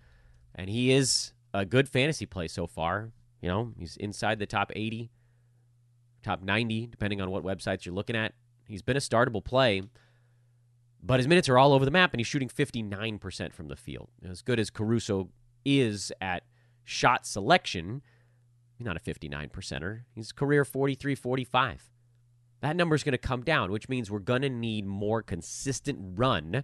[0.58, 3.12] And he is a good fantasy play so far.
[3.42, 5.12] You know, he's inside the top 80,
[6.24, 8.34] top 90, depending on what websites you're looking at.
[8.68, 9.84] He's been a startable play.
[11.02, 14.10] But his minutes are all over the map, and he's shooting 59% from the field.
[14.28, 15.30] As good as Caruso
[15.64, 16.44] is at
[16.84, 18.02] shot selection,
[18.76, 20.02] he's not a 59 percenter.
[20.16, 21.92] He's career 43 45.
[22.62, 26.00] That number is going to come down, which means we're going to need more consistent
[26.16, 26.64] run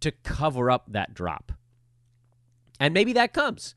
[0.00, 1.52] to cover up that drop.
[2.80, 3.74] And maybe that comes.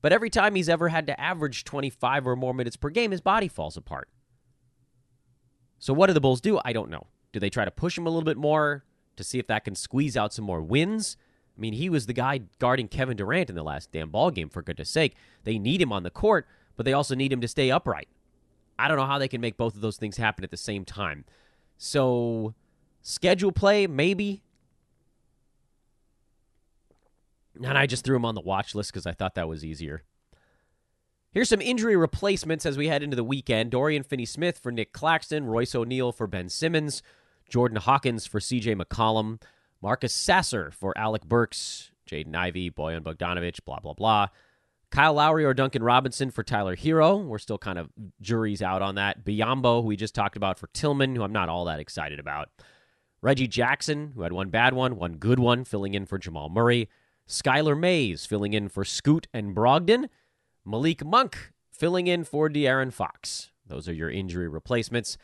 [0.00, 3.20] But every time he's ever had to average 25 or more minutes per game, his
[3.20, 4.08] body falls apart.
[5.78, 6.60] So, what do the Bulls do?
[6.64, 7.06] I don't know.
[7.32, 8.84] Do they try to push him a little bit more?
[9.16, 11.16] to see if that can squeeze out some more wins.
[11.56, 14.48] I mean, he was the guy guarding Kevin Durant in the last damn ball game.
[14.48, 15.14] For goodness sake,
[15.44, 18.08] they need him on the court, but they also need him to stay upright.
[18.78, 20.84] I don't know how they can make both of those things happen at the same
[20.84, 21.24] time.
[21.76, 22.54] So,
[23.02, 24.42] schedule play maybe.
[27.56, 30.02] And I just threw him on the watch list because I thought that was easier.
[31.32, 33.70] Here's some injury replacements as we head into the weekend.
[33.70, 37.02] Dorian Finney Smith for Nick Claxton, Royce O'Neale for Ben Simmons,
[37.48, 39.40] Jordan Hawkins for CJ McCollum,
[39.80, 44.28] Marcus Sasser for Alec Burks, Jaden Ivey, Bojan Bogdanovich, blah, blah, blah.
[44.90, 47.24] Kyle Lowry or Duncan Robinson for Tyler Herro.
[47.24, 47.88] We're still kind of
[48.20, 49.24] juries out on that.
[49.24, 52.50] Biyombo, who we just talked about for Tillman, who I'm not all that excited about.
[53.22, 56.90] Reggie Jackson, who had one bad one, one good one, filling in for Jamal Murray.
[57.28, 60.08] Skylar Mays, filling in for Scoot and Brogdon.
[60.64, 63.50] Malik Monk, filling in for De'Aaron Fox.
[63.66, 65.16] Those are your injury replacements.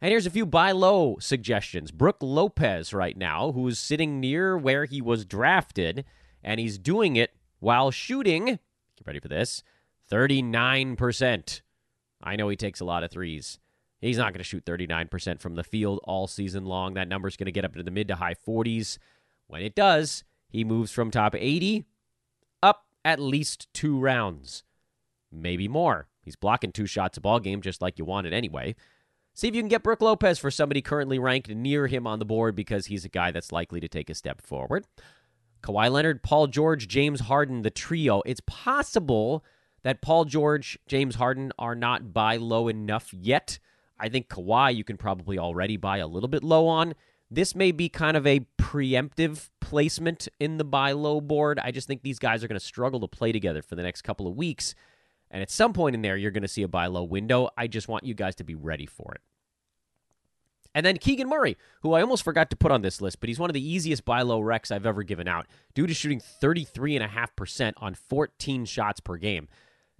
[0.00, 1.90] And here's a few buy low suggestions.
[1.90, 6.04] Brook Lopez, right now, who's sitting near where he was drafted,
[6.42, 9.62] and he's doing it while shooting, get ready for this,
[10.10, 11.62] 39%.
[12.22, 13.58] I know he takes a lot of threes.
[14.00, 16.94] He's not going to shoot 39% from the field all season long.
[16.94, 18.98] That number's going to get up into the mid to high 40s.
[19.46, 20.24] When it does,
[20.54, 21.84] he moves from top 80
[22.62, 24.62] up at least two rounds,
[25.32, 26.06] maybe more.
[26.22, 28.76] He's blocking two shots a ball game just like you wanted anyway.
[29.34, 32.24] See if you can get Brook Lopez for somebody currently ranked near him on the
[32.24, 34.86] board because he's a guy that's likely to take a step forward.
[35.60, 38.22] Kawhi Leonard, Paul George, James Harden, the trio.
[38.24, 39.44] It's possible
[39.82, 43.58] that Paul George, James Harden are not buy low enough yet.
[43.98, 46.94] I think Kawhi you can probably already buy a little bit low on.
[47.30, 51.58] This may be kind of a preemptive placement in the buy low board.
[51.58, 54.02] I just think these guys are going to struggle to play together for the next
[54.02, 54.74] couple of weeks.
[55.30, 57.48] And at some point in there, you're going to see a buy low window.
[57.56, 59.20] I just want you guys to be ready for it.
[60.74, 63.38] And then Keegan Murray, who I almost forgot to put on this list, but he's
[63.38, 67.72] one of the easiest buy low recs I've ever given out due to shooting 33.5%
[67.76, 69.48] on 14 shots per game.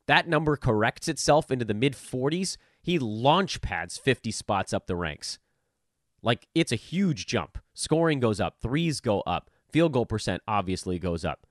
[0.06, 2.56] That number corrects itself into the mid 40s.
[2.82, 5.38] He launch pads 50 spots up the ranks.
[6.24, 7.58] Like, it's a huge jump.
[7.74, 11.46] Scoring goes up, threes go up, field goal percent obviously goes up.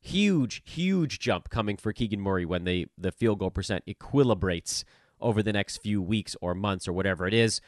[0.00, 4.84] Huge, huge jump coming for Keegan Murray when the, the field goal percent equilibrates
[5.20, 7.60] over the next few weeks or months or whatever it is.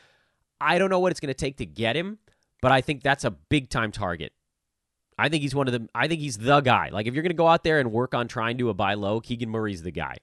[0.60, 2.18] I don't know what it's going to take to get him,
[2.62, 4.32] but I think that's a big time target.
[5.18, 6.90] I think he's one of the I think he's the guy.
[6.90, 8.94] Like if you're going to go out there and work on trying to a buy
[8.94, 10.16] low, Keegan Murray's the guy.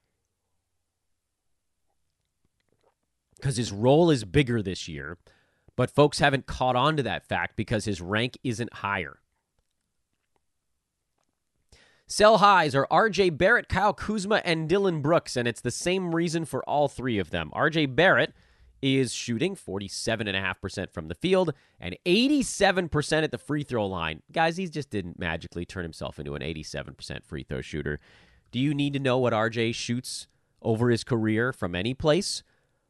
[3.41, 5.17] Cuz his role is bigger this year,
[5.77, 9.19] but folks haven't caught on to that fact because his rank isn't higher.
[12.07, 16.45] Sell highs are RJ Barrett, Kyle Kuzma, and Dillon Brooks, and it's the same reason
[16.45, 17.51] for all three of them.
[17.53, 18.33] RJ Barrett
[18.81, 24.21] is shooting 47.5% from the field and 87% at the free throw line.
[24.31, 27.99] Guys, he just didn't magically turn himself into an 87% free throw shooter.
[28.51, 30.27] Do you need to know what RJ shoots
[30.61, 32.43] over his career from any place?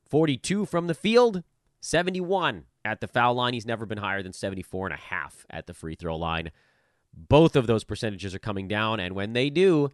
[0.07, 1.43] 42 from the field,
[1.87, 3.53] 71 at the foul line.
[3.53, 6.51] He's never been higher than 74 and a half at the free throw line.
[7.13, 9.91] Both of those percentages are coming down, and when they do,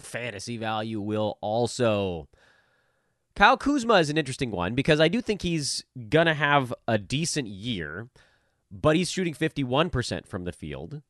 [0.00, 2.28] fantasy value will also.
[3.36, 6.98] Kyle Kuzma is an interesting one because I do think he's going to have a
[6.98, 8.08] decent year,
[8.70, 11.02] but he's shooting 51% from the field.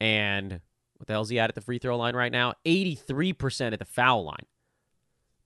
[0.00, 0.60] And
[0.96, 2.54] what the hell's he at at the free throw line right now?
[2.64, 4.46] 83% at the foul line.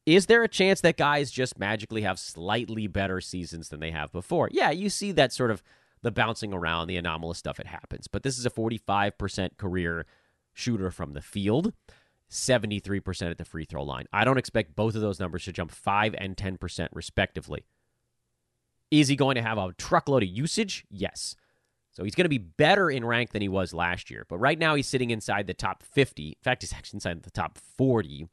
[0.06, 4.12] Is there a chance that guys just magically have slightly better seasons than they have
[4.12, 4.48] before?
[4.52, 5.62] Yeah, you see that sort of
[6.02, 8.06] the bouncing around, the anomalous stuff, it happens.
[8.06, 10.04] But this is a 45% career
[10.52, 11.72] shooter from the field,
[12.30, 14.04] 73% at the free throw line.
[14.12, 17.64] I don't expect both of those numbers to jump 5 and 10% respectively.
[18.90, 20.84] Is he going to have a truckload of usage?
[20.90, 21.34] Yes.
[21.92, 24.26] So he's going to be better in rank than he was last year.
[24.28, 26.28] But right now he's sitting inside the top 50.
[26.28, 28.28] In fact, he's actually inside the top 40.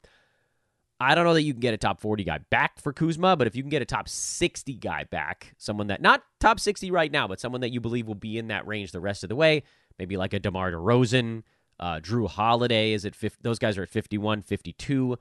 [1.02, 3.46] I don't know that you can get a top 40 guy back for Kuzma, but
[3.46, 7.10] if you can get a top 60 guy back, someone that not top 60 right
[7.10, 9.36] now, but someone that you believe will be in that range the rest of the
[9.36, 9.64] way,
[9.98, 11.42] maybe like a DeMar DeRozan,
[11.80, 15.18] uh, Jrue Holiday is at 50, those guys are at 51, 52.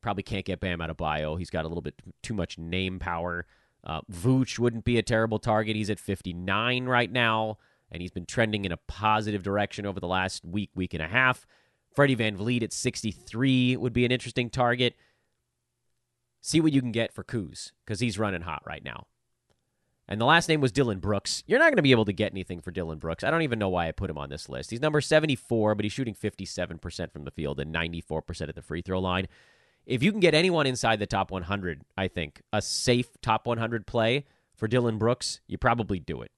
[0.00, 1.38] Probably can't get Bam Adebayo.
[1.38, 3.46] He's got a little bit too much name power.
[3.84, 5.76] Uh, Vooch wouldn't be a terrible target.
[5.76, 7.58] He's at 59 right now,
[7.92, 11.08] and he's been trending in a positive direction over the last week, week and a
[11.08, 11.46] half.
[11.94, 14.96] Freddie VanVleet at 63 would be an interesting target
[16.42, 19.06] see what you can get for Kuz because he's running hot right now.
[20.08, 21.42] And the last name was Dillon Brooks.
[21.46, 23.24] You're not going to be able to get anything for Dillon Brooks.
[23.24, 24.70] I don't even know why I put him on this list.
[24.70, 28.82] He's number 74, but he's shooting 57% from the field and 94% at the free
[28.82, 29.28] throw line.
[29.86, 33.86] If you can get anyone inside the top 100, I think, a safe top 100
[33.86, 36.32] play for Dillon Brooks, you probably do it.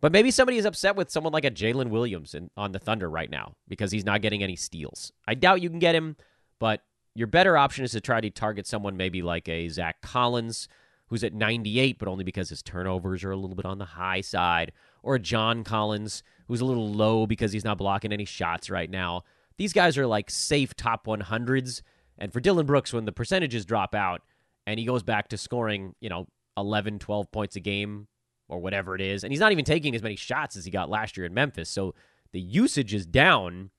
[0.00, 3.08] But maybe somebody is upset with someone like a Jalen Williams in, on the Thunder
[3.08, 5.12] right now because he's not getting any steals.
[5.26, 6.16] I doubt you can get him,
[6.58, 6.82] but
[7.14, 10.68] your better option is to try to target someone maybe like a Zach Collins,
[11.06, 14.20] who's at 98, but only because his turnovers are a little bit on the high
[14.20, 18.70] side, or a John Collins, who's a little low because he's not blocking any shots
[18.70, 19.24] right now.
[19.56, 21.82] These guys are like safe top 100s.
[22.16, 24.22] And for Dillon Brooks, when the percentages drop out
[24.66, 28.06] and he goes back to scoring, you know, 11, 12 points a game
[28.48, 30.90] or whatever it is, and he's not even taking as many shots as he got
[30.90, 31.68] last year in Memphis.
[31.68, 31.94] So
[32.32, 33.70] the usage is down.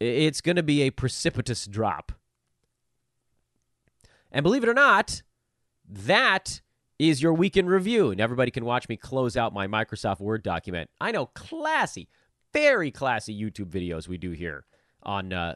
[0.00, 2.12] It's going to be a precipitous drop
[4.32, 5.22] and believe it or not,
[5.88, 6.60] that
[6.98, 8.10] is your weekend review.
[8.10, 10.90] And everybody can watch me close out my Microsoft Word document.
[11.00, 12.08] I know, classy,
[12.52, 14.64] very classy YouTube videos we do here
[15.02, 15.54] on uh,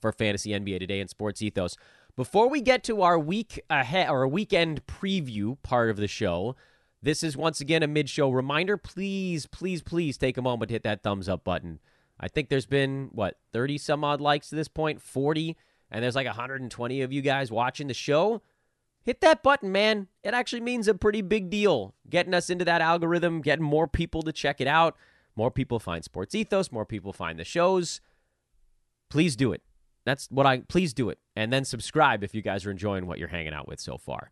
[0.00, 1.76] for Fantasy NBA Today and Sports Ethos.
[2.16, 6.56] Before we get to our week ahead or weekend preview part of the show,
[7.02, 8.78] this is once again a mid-show reminder.
[8.78, 11.78] Please, please, please take a moment to hit that thumbs up button.
[12.18, 15.56] I think there's been what 30 some odd likes to this point, 40
[15.90, 18.42] and there's like 120 of you guys watching the show,
[19.02, 20.08] hit that button, man.
[20.22, 21.94] It actually means a pretty big deal.
[22.10, 24.96] Getting us into that algorithm, getting more people to check it out.
[25.36, 28.00] More people find Sports Ethos, more people find the shows.
[29.10, 29.62] Please do it.
[30.04, 31.18] That's what I please do it.
[31.34, 34.30] And then subscribe if you guys are enjoying what you're hanging out with so far.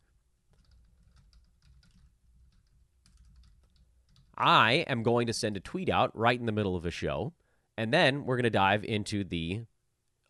[4.36, 7.32] I am going to send a tweet out right in the middle of a show,
[7.76, 9.62] and then we're going to dive into the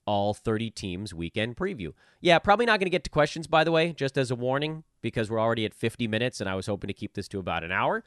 [0.07, 1.93] all 30 teams weekend preview.
[2.21, 4.85] Yeah, probably not going to get to questions, by the way, just as a warning,
[5.03, 7.65] because we're already at 50 minutes and I was hoping to keep this to about
[7.65, 8.05] an hour.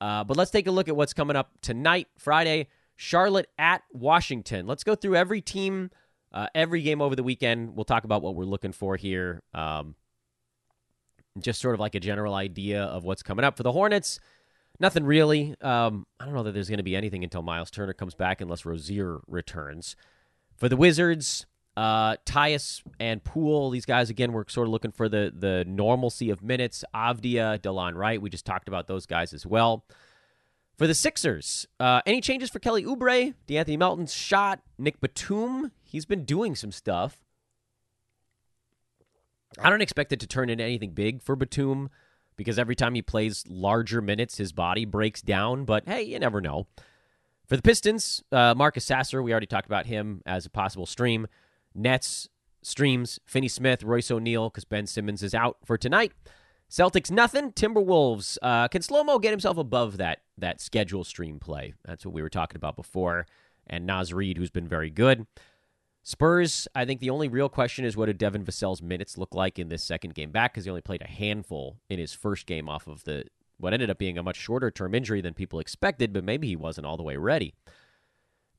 [0.00, 2.68] Uh, but let's take a look at what's coming up tonight, Friday.
[2.96, 4.66] Charlotte at Washington.
[4.66, 5.90] Let's go through every team,
[6.32, 7.76] uh, every game over the weekend.
[7.76, 9.42] We'll talk about what we're looking for here.
[9.54, 9.94] Um,
[11.38, 14.18] just sort of like a general idea of what's coming up for the Hornets.
[14.80, 15.54] Nothing really.
[15.60, 18.40] Um, I don't know that there's going to be anything until Miles Turner comes back,
[18.40, 19.96] unless Rozier returns.
[20.56, 21.46] For the Wizards,
[21.76, 26.30] uh, Tyus and Poole, these guys again, we're sort of looking for the the normalcy
[26.30, 26.84] of minutes.
[26.94, 29.84] Avdija, Delon Wright, we just talked about those guys as well.
[30.78, 35.72] For the Sixers, uh, any changes for Kelly Oubre, De'Anthony Melton's shot, Nick Batum?
[35.82, 37.24] He's been doing some stuff.
[39.58, 41.88] I don't expect it to turn into anything big for Batum
[42.36, 45.64] because every time he plays larger minutes, his body breaks down.
[45.64, 46.66] But hey, you never know.
[47.46, 51.28] For the Pistons, uh, Marcus Sasser, we already talked about him as a possible stream.
[51.74, 52.28] Nets,
[52.62, 56.12] streams, Finney Smith, Royce O'Neale, because Ben Simmons is out for tonight.
[56.68, 57.52] Celtics, nothing.
[57.52, 58.36] Timberwolves.
[58.42, 61.74] Uh, can Slow Mo get himself above that that schedule stream play?
[61.84, 63.26] That's what we were talking about before.
[63.68, 65.26] And Naz Reid, who's been very good.
[66.02, 69.58] Spurs, I think the only real question is what did Devin Vassell's minutes look like
[69.58, 72.68] in this second game back because he only played a handful in his first game
[72.68, 73.24] off of the
[73.58, 76.56] what ended up being a much shorter term injury than people expected, but maybe he
[76.56, 77.54] wasn't all the way ready.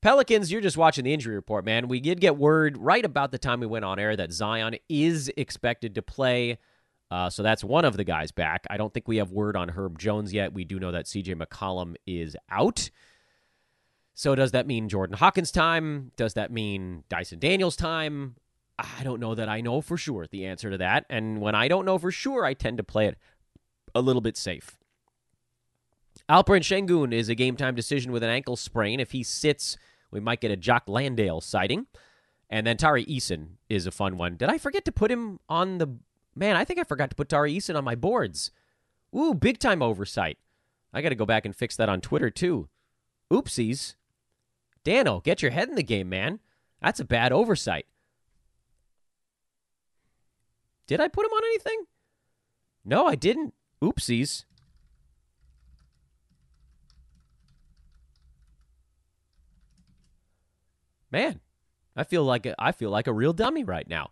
[0.02, 1.88] Pelicans, you're just watching the injury report, man.
[1.88, 5.32] We did get word right about the time we went on air that Zion is
[5.36, 6.60] expected to play.
[7.10, 8.66] Uh, so that's one of the guys back.
[8.70, 10.54] I don't think we have word on Herb Jones yet.
[10.54, 12.90] We do know that CJ McCollum is out.
[14.14, 16.12] So does that mean Jordan Hawkins' time?
[16.16, 18.36] Does that mean Dyson Daniels' time?
[18.78, 21.06] I don't know that I know for sure the answer to that.
[21.10, 23.18] And when I don't know for sure, I tend to play it
[23.96, 24.77] a little bit safe.
[26.30, 29.00] Alperen Sengun is a game time decision with an ankle sprain.
[29.00, 29.78] If he sits,
[30.12, 31.88] we might get a Jock Landale sighting.
[32.50, 34.38] And then Tari Eason is a fun one.
[34.38, 35.98] Did I forget to put him on the.
[36.36, 38.52] Man, I think I forgot to put Tari Eason on my boards.
[39.16, 40.38] Ooh, big time oversight.
[40.94, 42.70] I got to go back and fix that on Twitter, too.
[43.32, 43.96] Oopsies.
[44.84, 46.40] Dano, get your head in the game, man.
[46.82, 47.86] That's a bad oversight.
[50.86, 51.86] Did I put him on anything?
[52.86, 53.54] No, I didn't.
[53.82, 54.46] Oopsies.
[61.12, 61.40] Man,
[61.96, 64.12] I feel like a, I feel like a real dummy right now.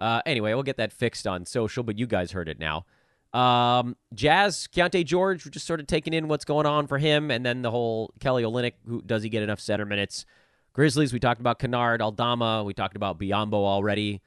[0.00, 2.84] Uh, anyway, we'll get that fixed on social, but you guys heard it now.
[3.32, 7.30] Um, Jazz, Keyonte George, we're just sort of taking in what's going on for him,
[7.30, 8.74] and then the whole Kelly Olynyk.
[8.86, 10.24] Who does he get enough center minutes?
[10.72, 14.20] Grizzlies, we talked about Kennard, Aldama, we talked about Biyombo already.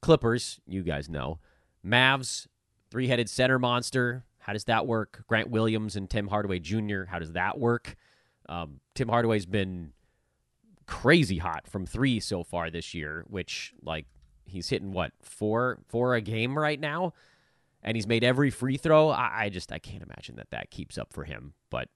[0.00, 1.38] Clippers, you guys know.
[1.86, 2.46] Mavs,
[2.90, 4.24] three headed center monster.
[4.38, 5.24] How does that work?
[5.28, 7.96] Grant Williams and Tim Hardaway Jr., how does that work?
[8.48, 9.92] Um, Tim Hardaway's been
[10.92, 14.06] crazy hot from three so far this year, which, like,
[14.44, 17.14] he's hitting what, four, four a game right now?
[17.82, 19.08] And he's made every free throw.
[19.08, 21.88] I, I just, I can't imagine that that keeps up for him, but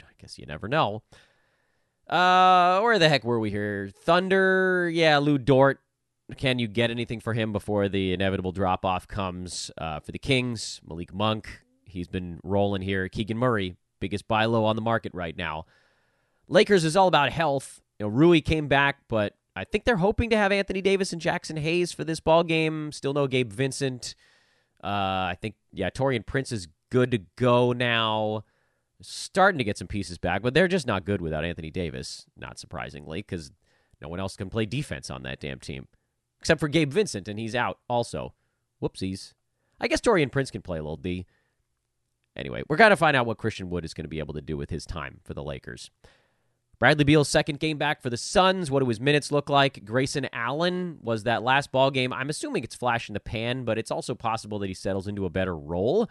[0.00, 1.02] I guess you never know.
[2.08, 3.90] Uh, where the heck were we here?
[3.94, 5.80] Thunder, yeah, Lu Dort
[6.36, 10.18] can you get anything for him before the inevitable drop off comes uh, for the
[10.18, 10.80] Kings?
[10.86, 13.08] Malik Monk, he's been rolling here.
[13.08, 15.66] Keegan Murray, biggest buy low on the market right now.
[16.48, 17.80] Lakers is all about health.
[18.00, 21.20] You know, Rui came back, but I think they're hoping to have Anthony Davis and
[21.20, 22.92] Jaxson Hayes for this ball game.
[22.92, 24.14] Still no Gabe Vincent.
[24.82, 28.44] Uh, I think yeah, Taurean Prince is good to go now.
[29.02, 32.24] Starting to get some pieces back, but they're just not good without Anthony Davis.
[32.38, 33.52] Not surprisingly, because
[34.00, 35.86] no one else can play defense on that damn team
[36.40, 38.34] except for Gabe Vincent, and he's out also.
[38.82, 39.34] Whoopsies.
[39.78, 41.26] I guess Taurean Prince can play a little D.
[42.34, 44.40] Anyway, we're going to find out what Christian Wood is going to be able to
[44.40, 45.90] do with his time for the Lakers.
[46.80, 48.70] Bradley Beal's second game back for the Suns.
[48.70, 49.84] What do his minutes look like?
[49.84, 52.10] Grayson Allen was that last ball game.
[52.10, 55.26] I'm assuming it's flash in the pan, but it's also possible that he settles into
[55.26, 56.08] a better role.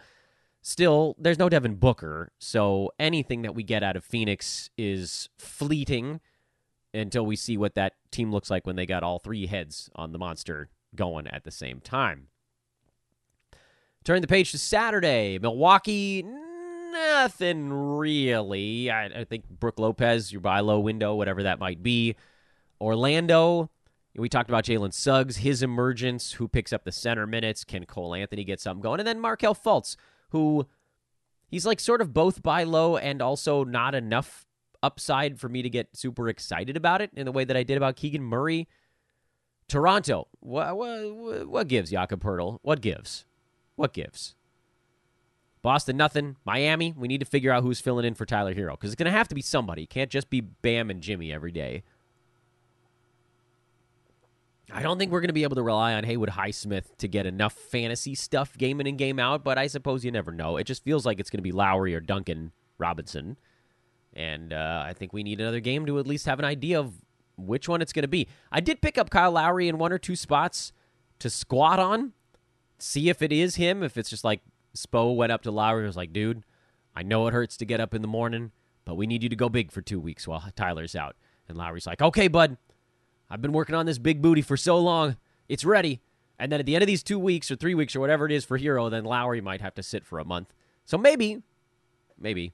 [0.62, 6.20] Still, there's no Devin Booker, so anything that we get out of Phoenix is fleeting
[6.94, 10.12] until we see what that team looks like when they got all three heads on
[10.12, 12.28] the monster going at the same time.
[14.04, 15.38] Turn the page to Saturday.
[15.40, 16.24] Milwaukee,
[16.90, 18.90] nothing really.
[18.90, 22.16] I, I think Brook Lopez, your buy low window, whatever that might be.
[22.80, 23.70] Orlando,
[24.16, 27.64] we talked about Jalen Suggs, his emergence, who picks up the center minutes.
[27.64, 29.00] Can Cole Anthony get something going?
[29.00, 29.96] And then Markelle Fultz,
[30.30, 30.66] who
[31.48, 34.46] he's like sort of both buy low and also not enough
[34.82, 37.76] upside for me to get super excited about it in the way that I did
[37.76, 38.66] about Keegan Murray.
[39.68, 42.58] Toronto, what what, what gives Jakob Poeltl?
[42.62, 43.24] What gives?
[43.76, 44.34] What gives?
[45.62, 46.36] Boston, nothing.
[46.44, 49.10] Miami, we need to figure out who's filling in for Tyler Herro because it's going
[49.10, 49.82] to have to be somebody.
[49.82, 51.82] It can't just be Bam and Jimmy every day.
[54.72, 57.26] I don't think we're going to be able to rely on Haywood Highsmith to get
[57.26, 60.56] enough fantasy stuff game in and game out, but I suppose you never know.
[60.56, 63.36] It just feels like it's going to be Lowry or Duncan Robinson.
[64.14, 66.92] And uh, I think we need another game to at least have an idea of
[67.36, 68.28] which one it's going to be.
[68.52, 70.72] I did pick up Kyle Lowry in one or two spots
[71.18, 72.12] to squat on,
[72.78, 73.82] see if it is him.
[73.82, 74.40] If it's just like
[74.76, 76.42] Spo went up to Lowry and was like, dude,
[76.94, 78.52] I know it hurts to get up in the morning,
[78.84, 81.16] but we need you to go big for two weeks while Tyler's out.
[81.48, 82.56] And Lowry's like, okay, bud,
[83.28, 85.16] I've been working on this big booty for so long.
[85.48, 86.00] It's ready.
[86.38, 88.32] And then at the end of these two weeks or three weeks or whatever it
[88.32, 90.54] is for Herro, then Lowry might have to sit for a month.
[90.84, 91.42] So maybe,
[92.18, 92.52] maybe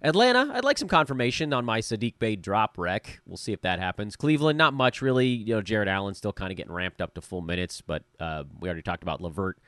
[0.00, 3.20] Atlanta, I'd like some confirmation on my Saddiq Bey drop wreck.
[3.26, 4.14] We'll see if that happens.
[4.14, 5.26] Cleveland, not much really.
[5.26, 8.44] You know, Jarrett Allen still kind of getting ramped up to full minutes, but uh,
[8.60, 9.58] we already talked about Levert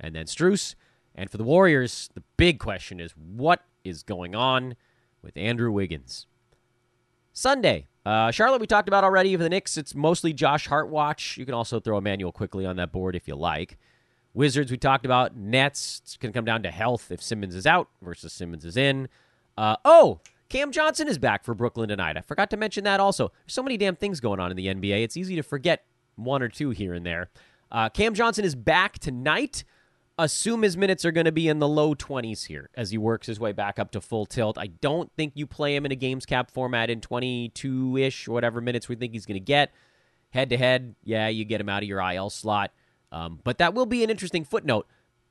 [0.00, 0.74] and then Strus.
[1.14, 4.76] And for the Warriors, the big question is what is going on
[5.22, 6.26] with Andrew Wiggins?
[7.32, 9.36] Sunday, uh, Charlotte, we talked about already.
[9.36, 11.36] For the Knicks, it's mostly Josh Hart watch.
[11.36, 13.78] You can also throw Immanuel Quickley on that board if you like.
[14.32, 15.36] Wizards, we talked about.
[15.36, 18.76] Nets, it's going to come down to health if Simmons is out versus Simmons is
[18.76, 19.08] in.
[19.58, 22.16] Uh, oh, Cam Johnson is back for Brooklyn tonight.
[22.16, 23.32] I forgot to mention that also.
[23.44, 25.02] There's so many damn things going on in the NBA.
[25.02, 25.84] It's easy to forget
[26.14, 27.30] one or two here and there.
[27.72, 29.64] Uh, Cam Johnson is back tonight.
[30.24, 33.26] Assume his minutes are going to be in the low 20s here as he works
[33.26, 34.56] his way back up to full tilt.
[34.56, 38.32] I don't think you play him in a games cap format in 22 ish or
[38.32, 39.72] whatever minutes we think he's going to get.
[40.30, 42.72] Head to head, yeah, you get him out of your IL slot.
[43.12, 44.86] Um, but that will be an interesting footnote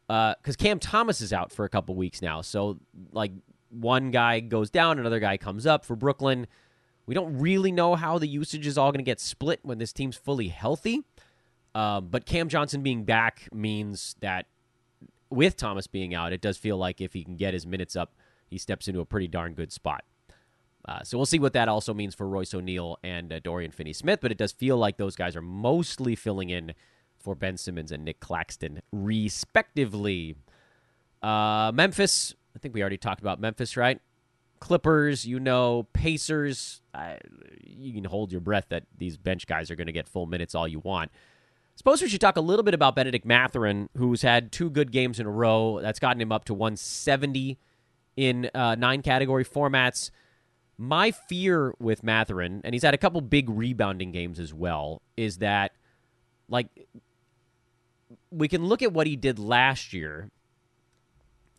[0.07, 2.41] because uh, Cam Thomas is out for a couple weeks now.
[2.41, 2.79] So,
[3.11, 3.31] like,
[3.69, 6.47] one guy goes down, another guy comes up for Brooklyn.
[7.07, 9.91] We don't really know how the usage is all going to get split when this
[9.91, 11.03] team's fully healthy.
[11.73, 14.45] Um, but Cam Johnson being back means that
[15.29, 18.13] with Thomas being out, it does feel like if he can get his minutes up,
[18.47, 20.03] he steps into a pretty darn good spot.
[20.87, 23.93] Uh, so we'll see what that also means for Royce O'Neale and uh, Dorian Finney
[23.93, 26.73] Smith, but it does feel like those guys are mostly filling in
[27.17, 30.35] for Ben Simmons and Nick Claxton, respectively.
[31.23, 33.99] Uh, Memphis, I think we already talked about Memphis, right?
[34.59, 36.81] Clippers, you know, Pacers.
[37.63, 40.53] you can hold your breath that these bench guys are going to get full minutes
[40.53, 41.11] all you want.
[41.75, 45.19] Suppose we should talk a little bit about Bennedict Mathurin, who's had two good games
[45.19, 45.79] in a row.
[45.81, 47.57] That's gotten him up to 170
[48.15, 50.09] in uh, nine category formats.
[50.77, 55.37] My fear with Mathurin, and he's had a couple big rebounding games as well, is
[55.39, 55.73] that
[56.49, 56.67] like
[58.31, 60.29] we can look at what he did last year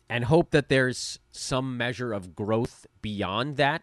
[0.09, 3.81] and hope that there's some measure of growth beyond that.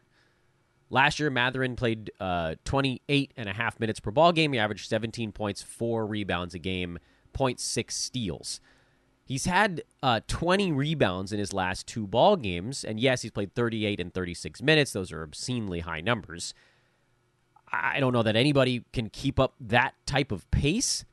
[0.91, 4.53] Last year, Mathurin played uh, 28 and a half minutes per ball game.
[4.53, 6.99] He averaged 17 points, four rebounds a game,
[7.35, 8.61] 0.6 steals.
[9.25, 13.55] He's had uh, 20 rebounds in his last two ball games, and yes, he's played
[13.55, 14.93] 38 and 36 minutes.
[14.93, 16.53] Those are obscenely high numbers.
[17.73, 21.07] I don't know that anybody can keep up that type of pace,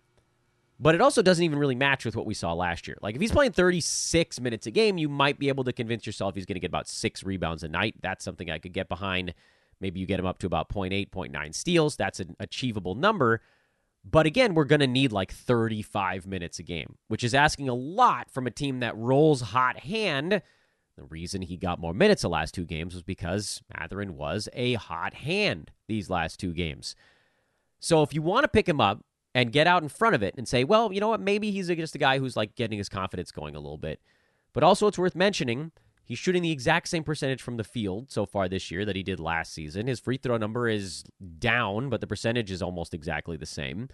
[0.79, 2.97] but it also doesn't even really match with what we saw last year.
[3.01, 6.35] Like if he's playing 36 minutes a game, you might be able to convince yourself
[6.35, 7.95] he's going to get about six rebounds a night.
[8.01, 9.33] That's something I could get behind.
[9.81, 11.95] Maybe you get him up to about 0.8, 0.9 steals.
[11.95, 13.41] That's an achievable number.
[14.03, 17.73] But again, we're going to need like 35 minutes a game, which is asking a
[17.73, 20.41] lot from a team that rolls hot hand.
[20.97, 24.73] The reason he got more minutes the last two games was because Mathurin was a
[24.73, 26.95] hot hand these last two games.
[27.79, 29.03] So if you want to pick him up
[29.33, 31.67] and get out in front of it and say, well, you know what, maybe he's
[31.67, 33.99] just a guy who's like getting his confidence going a little bit.
[34.53, 35.71] But also, it's worth mentioning
[36.11, 39.01] He's shooting the exact same percentage from the field so far this year that he
[39.01, 39.87] did last season.
[39.87, 41.05] His free throw number is
[41.39, 43.87] down, but the percentage is almost exactly the same.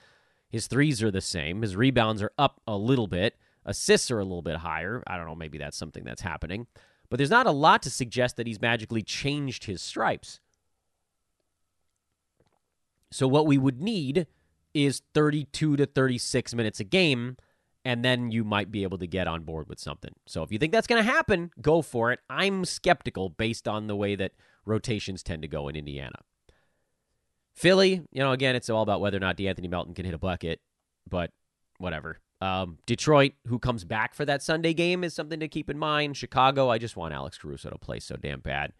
[0.49, 1.61] His threes are the same.
[1.61, 3.37] His rebounds are up a little bit.
[3.67, 5.03] Assists are a little bit higher.
[5.05, 6.65] I don't know, maybe that's something that's happening.
[7.11, 10.39] But there's not a lot to suggest that he's magically changed his stripes.
[13.11, 14.25] So what we would need
[14.73, 17.37] is 32 to 36 minutes a game
[17.87, 20.11] and then you might be able to get on board with something.
[20.25, 22.19] So if you think that's going to happen, go for it.
[22.29, 24.33] I'm skeptical based on the way that
[24.65, 26.19] rotations tend to go in Indiana.
[27.55, 30.17] Philly, you know, again, it's all about whether or not De'Anthony Melton can hit a
[30.17, 30.59] bucket,
[31.09, 31.31] but
[31.77, 32.19] whatever.
[32.41, 36.17] Um, Detroit, who comes back for that Sunday game, is something to keep in mind.
[36.17, 38.73] Chicago, I just want Alex Caruso to play so damn bad.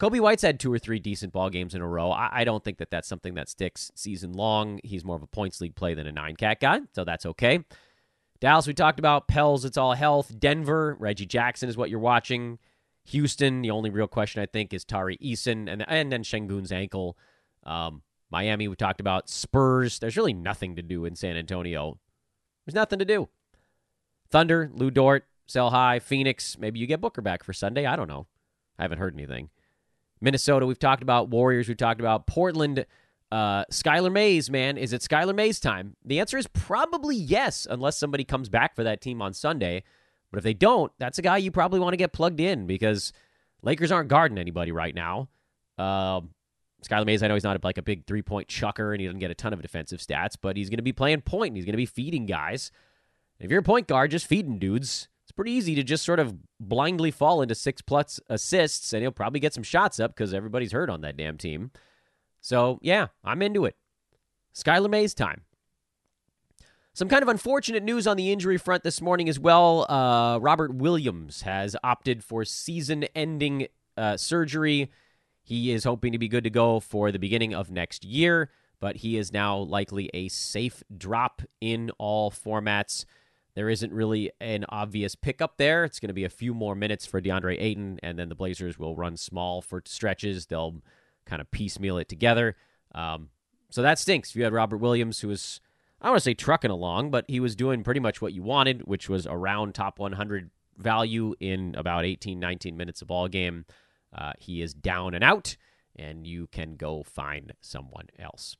[0.00, 2.12] Coby White's had two or three decent ball games in a row.
[2.12, 4.78] I, I, don't think that that's something that sticks season long.
[4.84, 7.64] He's more of a points league play than a nine cat guy, so that's okay.
[8.40, 9.26] Dallas, we talked about.
[9.26, 10.32] Pels, it's all health.
[10.38, 12.58] Denver, Reggie Jackson is what you're watching.
[13.06, 17.16] Houston, the only real question I think is Tari Eason and and then Sengun's ankle.
[17.64, 19.28] Um, Miami, we talked about.
[19.28, 21.98] Spurs, there's really nothing to do in San Antonio.
[22.64, 23.28] There's nothing to do.
[24.30, 25.98] Thunder, Lu Dort, sell high.
[25.98, 27.86] Phoenix, maybe you get Booker back for Sunday.
[27.86, 28.26] I don't know.
[28.78, 29.48] I haven't heard anything.
[30.20, 31.28] Minnesota, we've talked about.
[31.28, 32.26] Warriors, we've talked about.
[32.26, 32.86] Portland,
[33.30, 35.96] uh, Skylar Mays, man, is it Skylar Mays time?
[36.04, 39.84] The answer is probably yes, unless somebody comes back for that team on Sunday.
[40.30, 43.12] But if they don't, that's a guy you probably want to get plugged in because
[43.62, 45.28] Lakers aren't guarding anybody right now.
[45.78, 46.20] Uh,
[46.86, 49.20] Skylar Mays, I know he's not like a big three point chucker and he doesn't
[49.20, 51.64] get a ton of defensive stats, but he's going to be playing point and he's
[51.64, 52.70] going to be feeding guys.
[53.40, 55.08] if you're a point guard, just feeding dudes
[55.38, 59.38] pretty easy to just sort of blindly fall into six plus assists, and he'll probably
[59.38, 61.70] get some shots up because everybody's hurt on that damn team.
[62.40, 63.76] So, yeah, I'm into it.
[64.52, 65.42] Skylar Mays time.
[66.92, 69.88] Some kind of unfortunate news on the injury front this morning as well.
[69.88, 74.90] Uh, Robert Williams has opted for season ending uh, surgery.
[75.44, 78.96] He is hoping to be good to go for the beginning of next year, but
[78.96, 83.04] he is now likely a safe drop in all formats.
[83.58, 85.82] There isn't really an obvious pickup there.
[85.82, 88.78] It's going to be a few more minutes for DeAndre Ayton, and then the Blazers
[88.78, 90.46] will run small for stretches.
[90.46, 90.80] They'll
[91.26, 92.54] kind of piecemeal it together.
[92.94, 93.30] Um,
[93.68, 94.30] so that stinks.
[94.30, 95.60] If you had Robert Williams, who was,
[96.00, 98.44] I don't want to say trucking along, but he was doing pretty much what you
[98.44, 103.64] wanted, which was around top 100 value in about 18, 19 minutes of ball game.
[104.16, 105.56] Uh, he is down and out,
[105.96, 108.56] and you can go find someone else.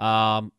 [0.00, 0.52] Um,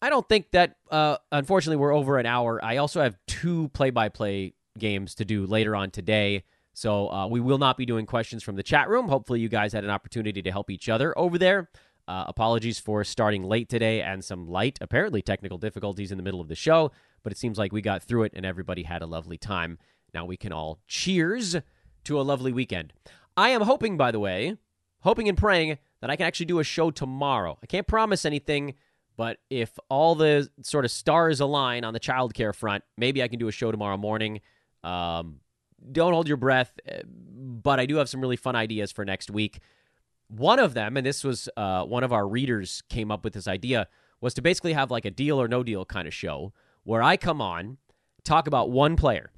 [0.00, 0.76] I don't think that.
[0.90, 2.64] Uh, unfortunately, we're over an hour.
[2.64, 6.44] I also have two play-by-play games to do later on today.
[6.72, 9.08] So uh, we will not be doing questions from the chat room.
[9.08, 11.68] Hopefully, you guys had an opportunity to help each other over there.
[12.06, 16.40] Uh, apologies for starting late today and some light, apparently technical difficulties in the middle
[16.40, 16.90] of the show,
[17.22, 19.76] but it seems like we got through it and everybody had a lovely time.
[20.14, 21.56] Now we can all cheers
[22.04, 22.94] to a lovely weekend.
[23.36, 24.56] I am hoping, by the way,
[25.00, 27.58] hoping and praying that I can actually do a show tomorrow.
[27.62, 28.74] I can't promise anything,
[29.18, 33.40] but if all the sort of stars align on the childcare front, maybe I can
[33.40, 34.40] do a show tomorrow morning.
[34.84, 35.40] Um,
[35.90, 39.28] don't hold your breath, eh, but I do have some really fun ideas for next
[39.28, 39.58] week.
[40.28, 43.48] One of them, and this was uh, one of our readers came up with this
[43.48, 43.88] idea,
[44.20, 46.52] was to basically have like a deal or no deal kind of show
[46.84, 47.78] where I come on,
[48.22, 49.32] talk about one player,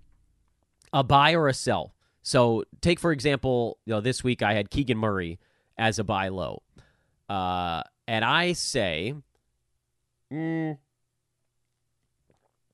[0.93, 1.95] a buy or a sell.
[2.21, 5.39] So take for example, you know, this week I had Keegan Murray
[5.79, 6.63] as a buy low,
[7.31, 9.15] uh, and I say,
[10.33, 10.79] mm,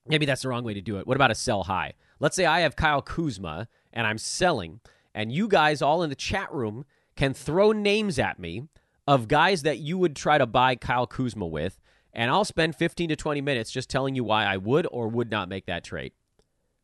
[0.06, 1.06] maybe that's the wrong way to do it.
[1.06, 1.94] What about a sell high?
[2.20, 4.80] Let's say I have Kyle Kuzma and I'm selling,
[5.14, 6.84] and you guys all in the chat room
[7.16, 8.64] can throw names at me
[9.06, 11.80] of guys that you would try to buy Kyle Kuzma with,
[12.12, 15.30] and I'll spend 15 to 20 minutes just telling you why I would or would
[15.30, 16.12] not make that trade.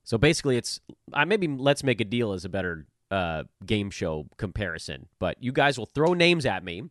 [0.04, 0.80] So basically, it's
[1.12, 5.06] I maybe let's make a deal as a better uh, game show comparison.
[5.18, 6.82] But you guys will throw names at me,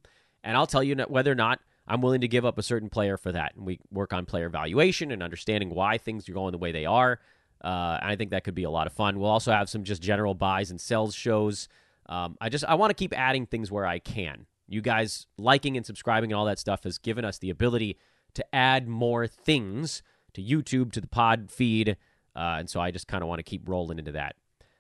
[0.44, 1.60] and I'll tell you whether or not
[1.92, 3.54] I'm willing to give up a certain player for that.
[3.58, 6.86] And we work on player valuation and understanding why things are going the way they
[6.86, 7.20] are.
[7.62, 9.20] Uh, and I think that could be a lot of fun.
[9.20, 11.68] We'll also have some just general buys and sells shows.
[12.08, 14.46] Um, I just I want to keep adding things where I can.
[14.70, 17.98] You guys liking and subscribing and all that stuff has given us the ability
[18.36, 20.02] to add more things
[20.34, 21.98] to YouTube, to the pod feed,
[22.38, 24.38] uh, and so I just kind of want to keep rolling into that.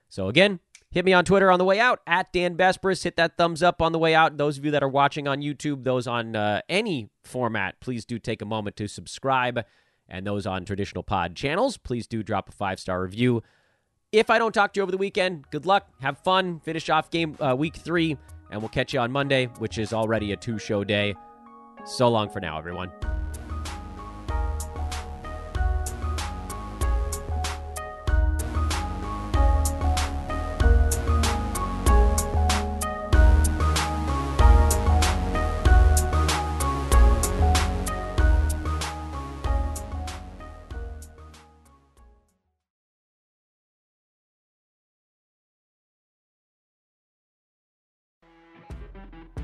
[0.08, 0.62] So again,
[0.92, 3.04] hit me on Twitter on the way out at Dan Besbris.
[3.04, 4.38] Hit that thumbs up on the way out.
[4.38, 8.20] Those of you that are watching on YouTube, those on uh, any format, please do
[8.20, 9.66] take a moment to subscribe.
[10.08, 13.42] And those on traditional pod channels, please do drop a five star review.
[14.12, 15.88] If I don't talk to you over the weekend, good luck.
[16.02, 16.60] Have fun.
[16.60, 18.18] Finish off game uh, week three,
[18.52, 21.16] and we'll catch you on Monday, which is already a two show day.
[21.86, 22.92] So long for now, everyone.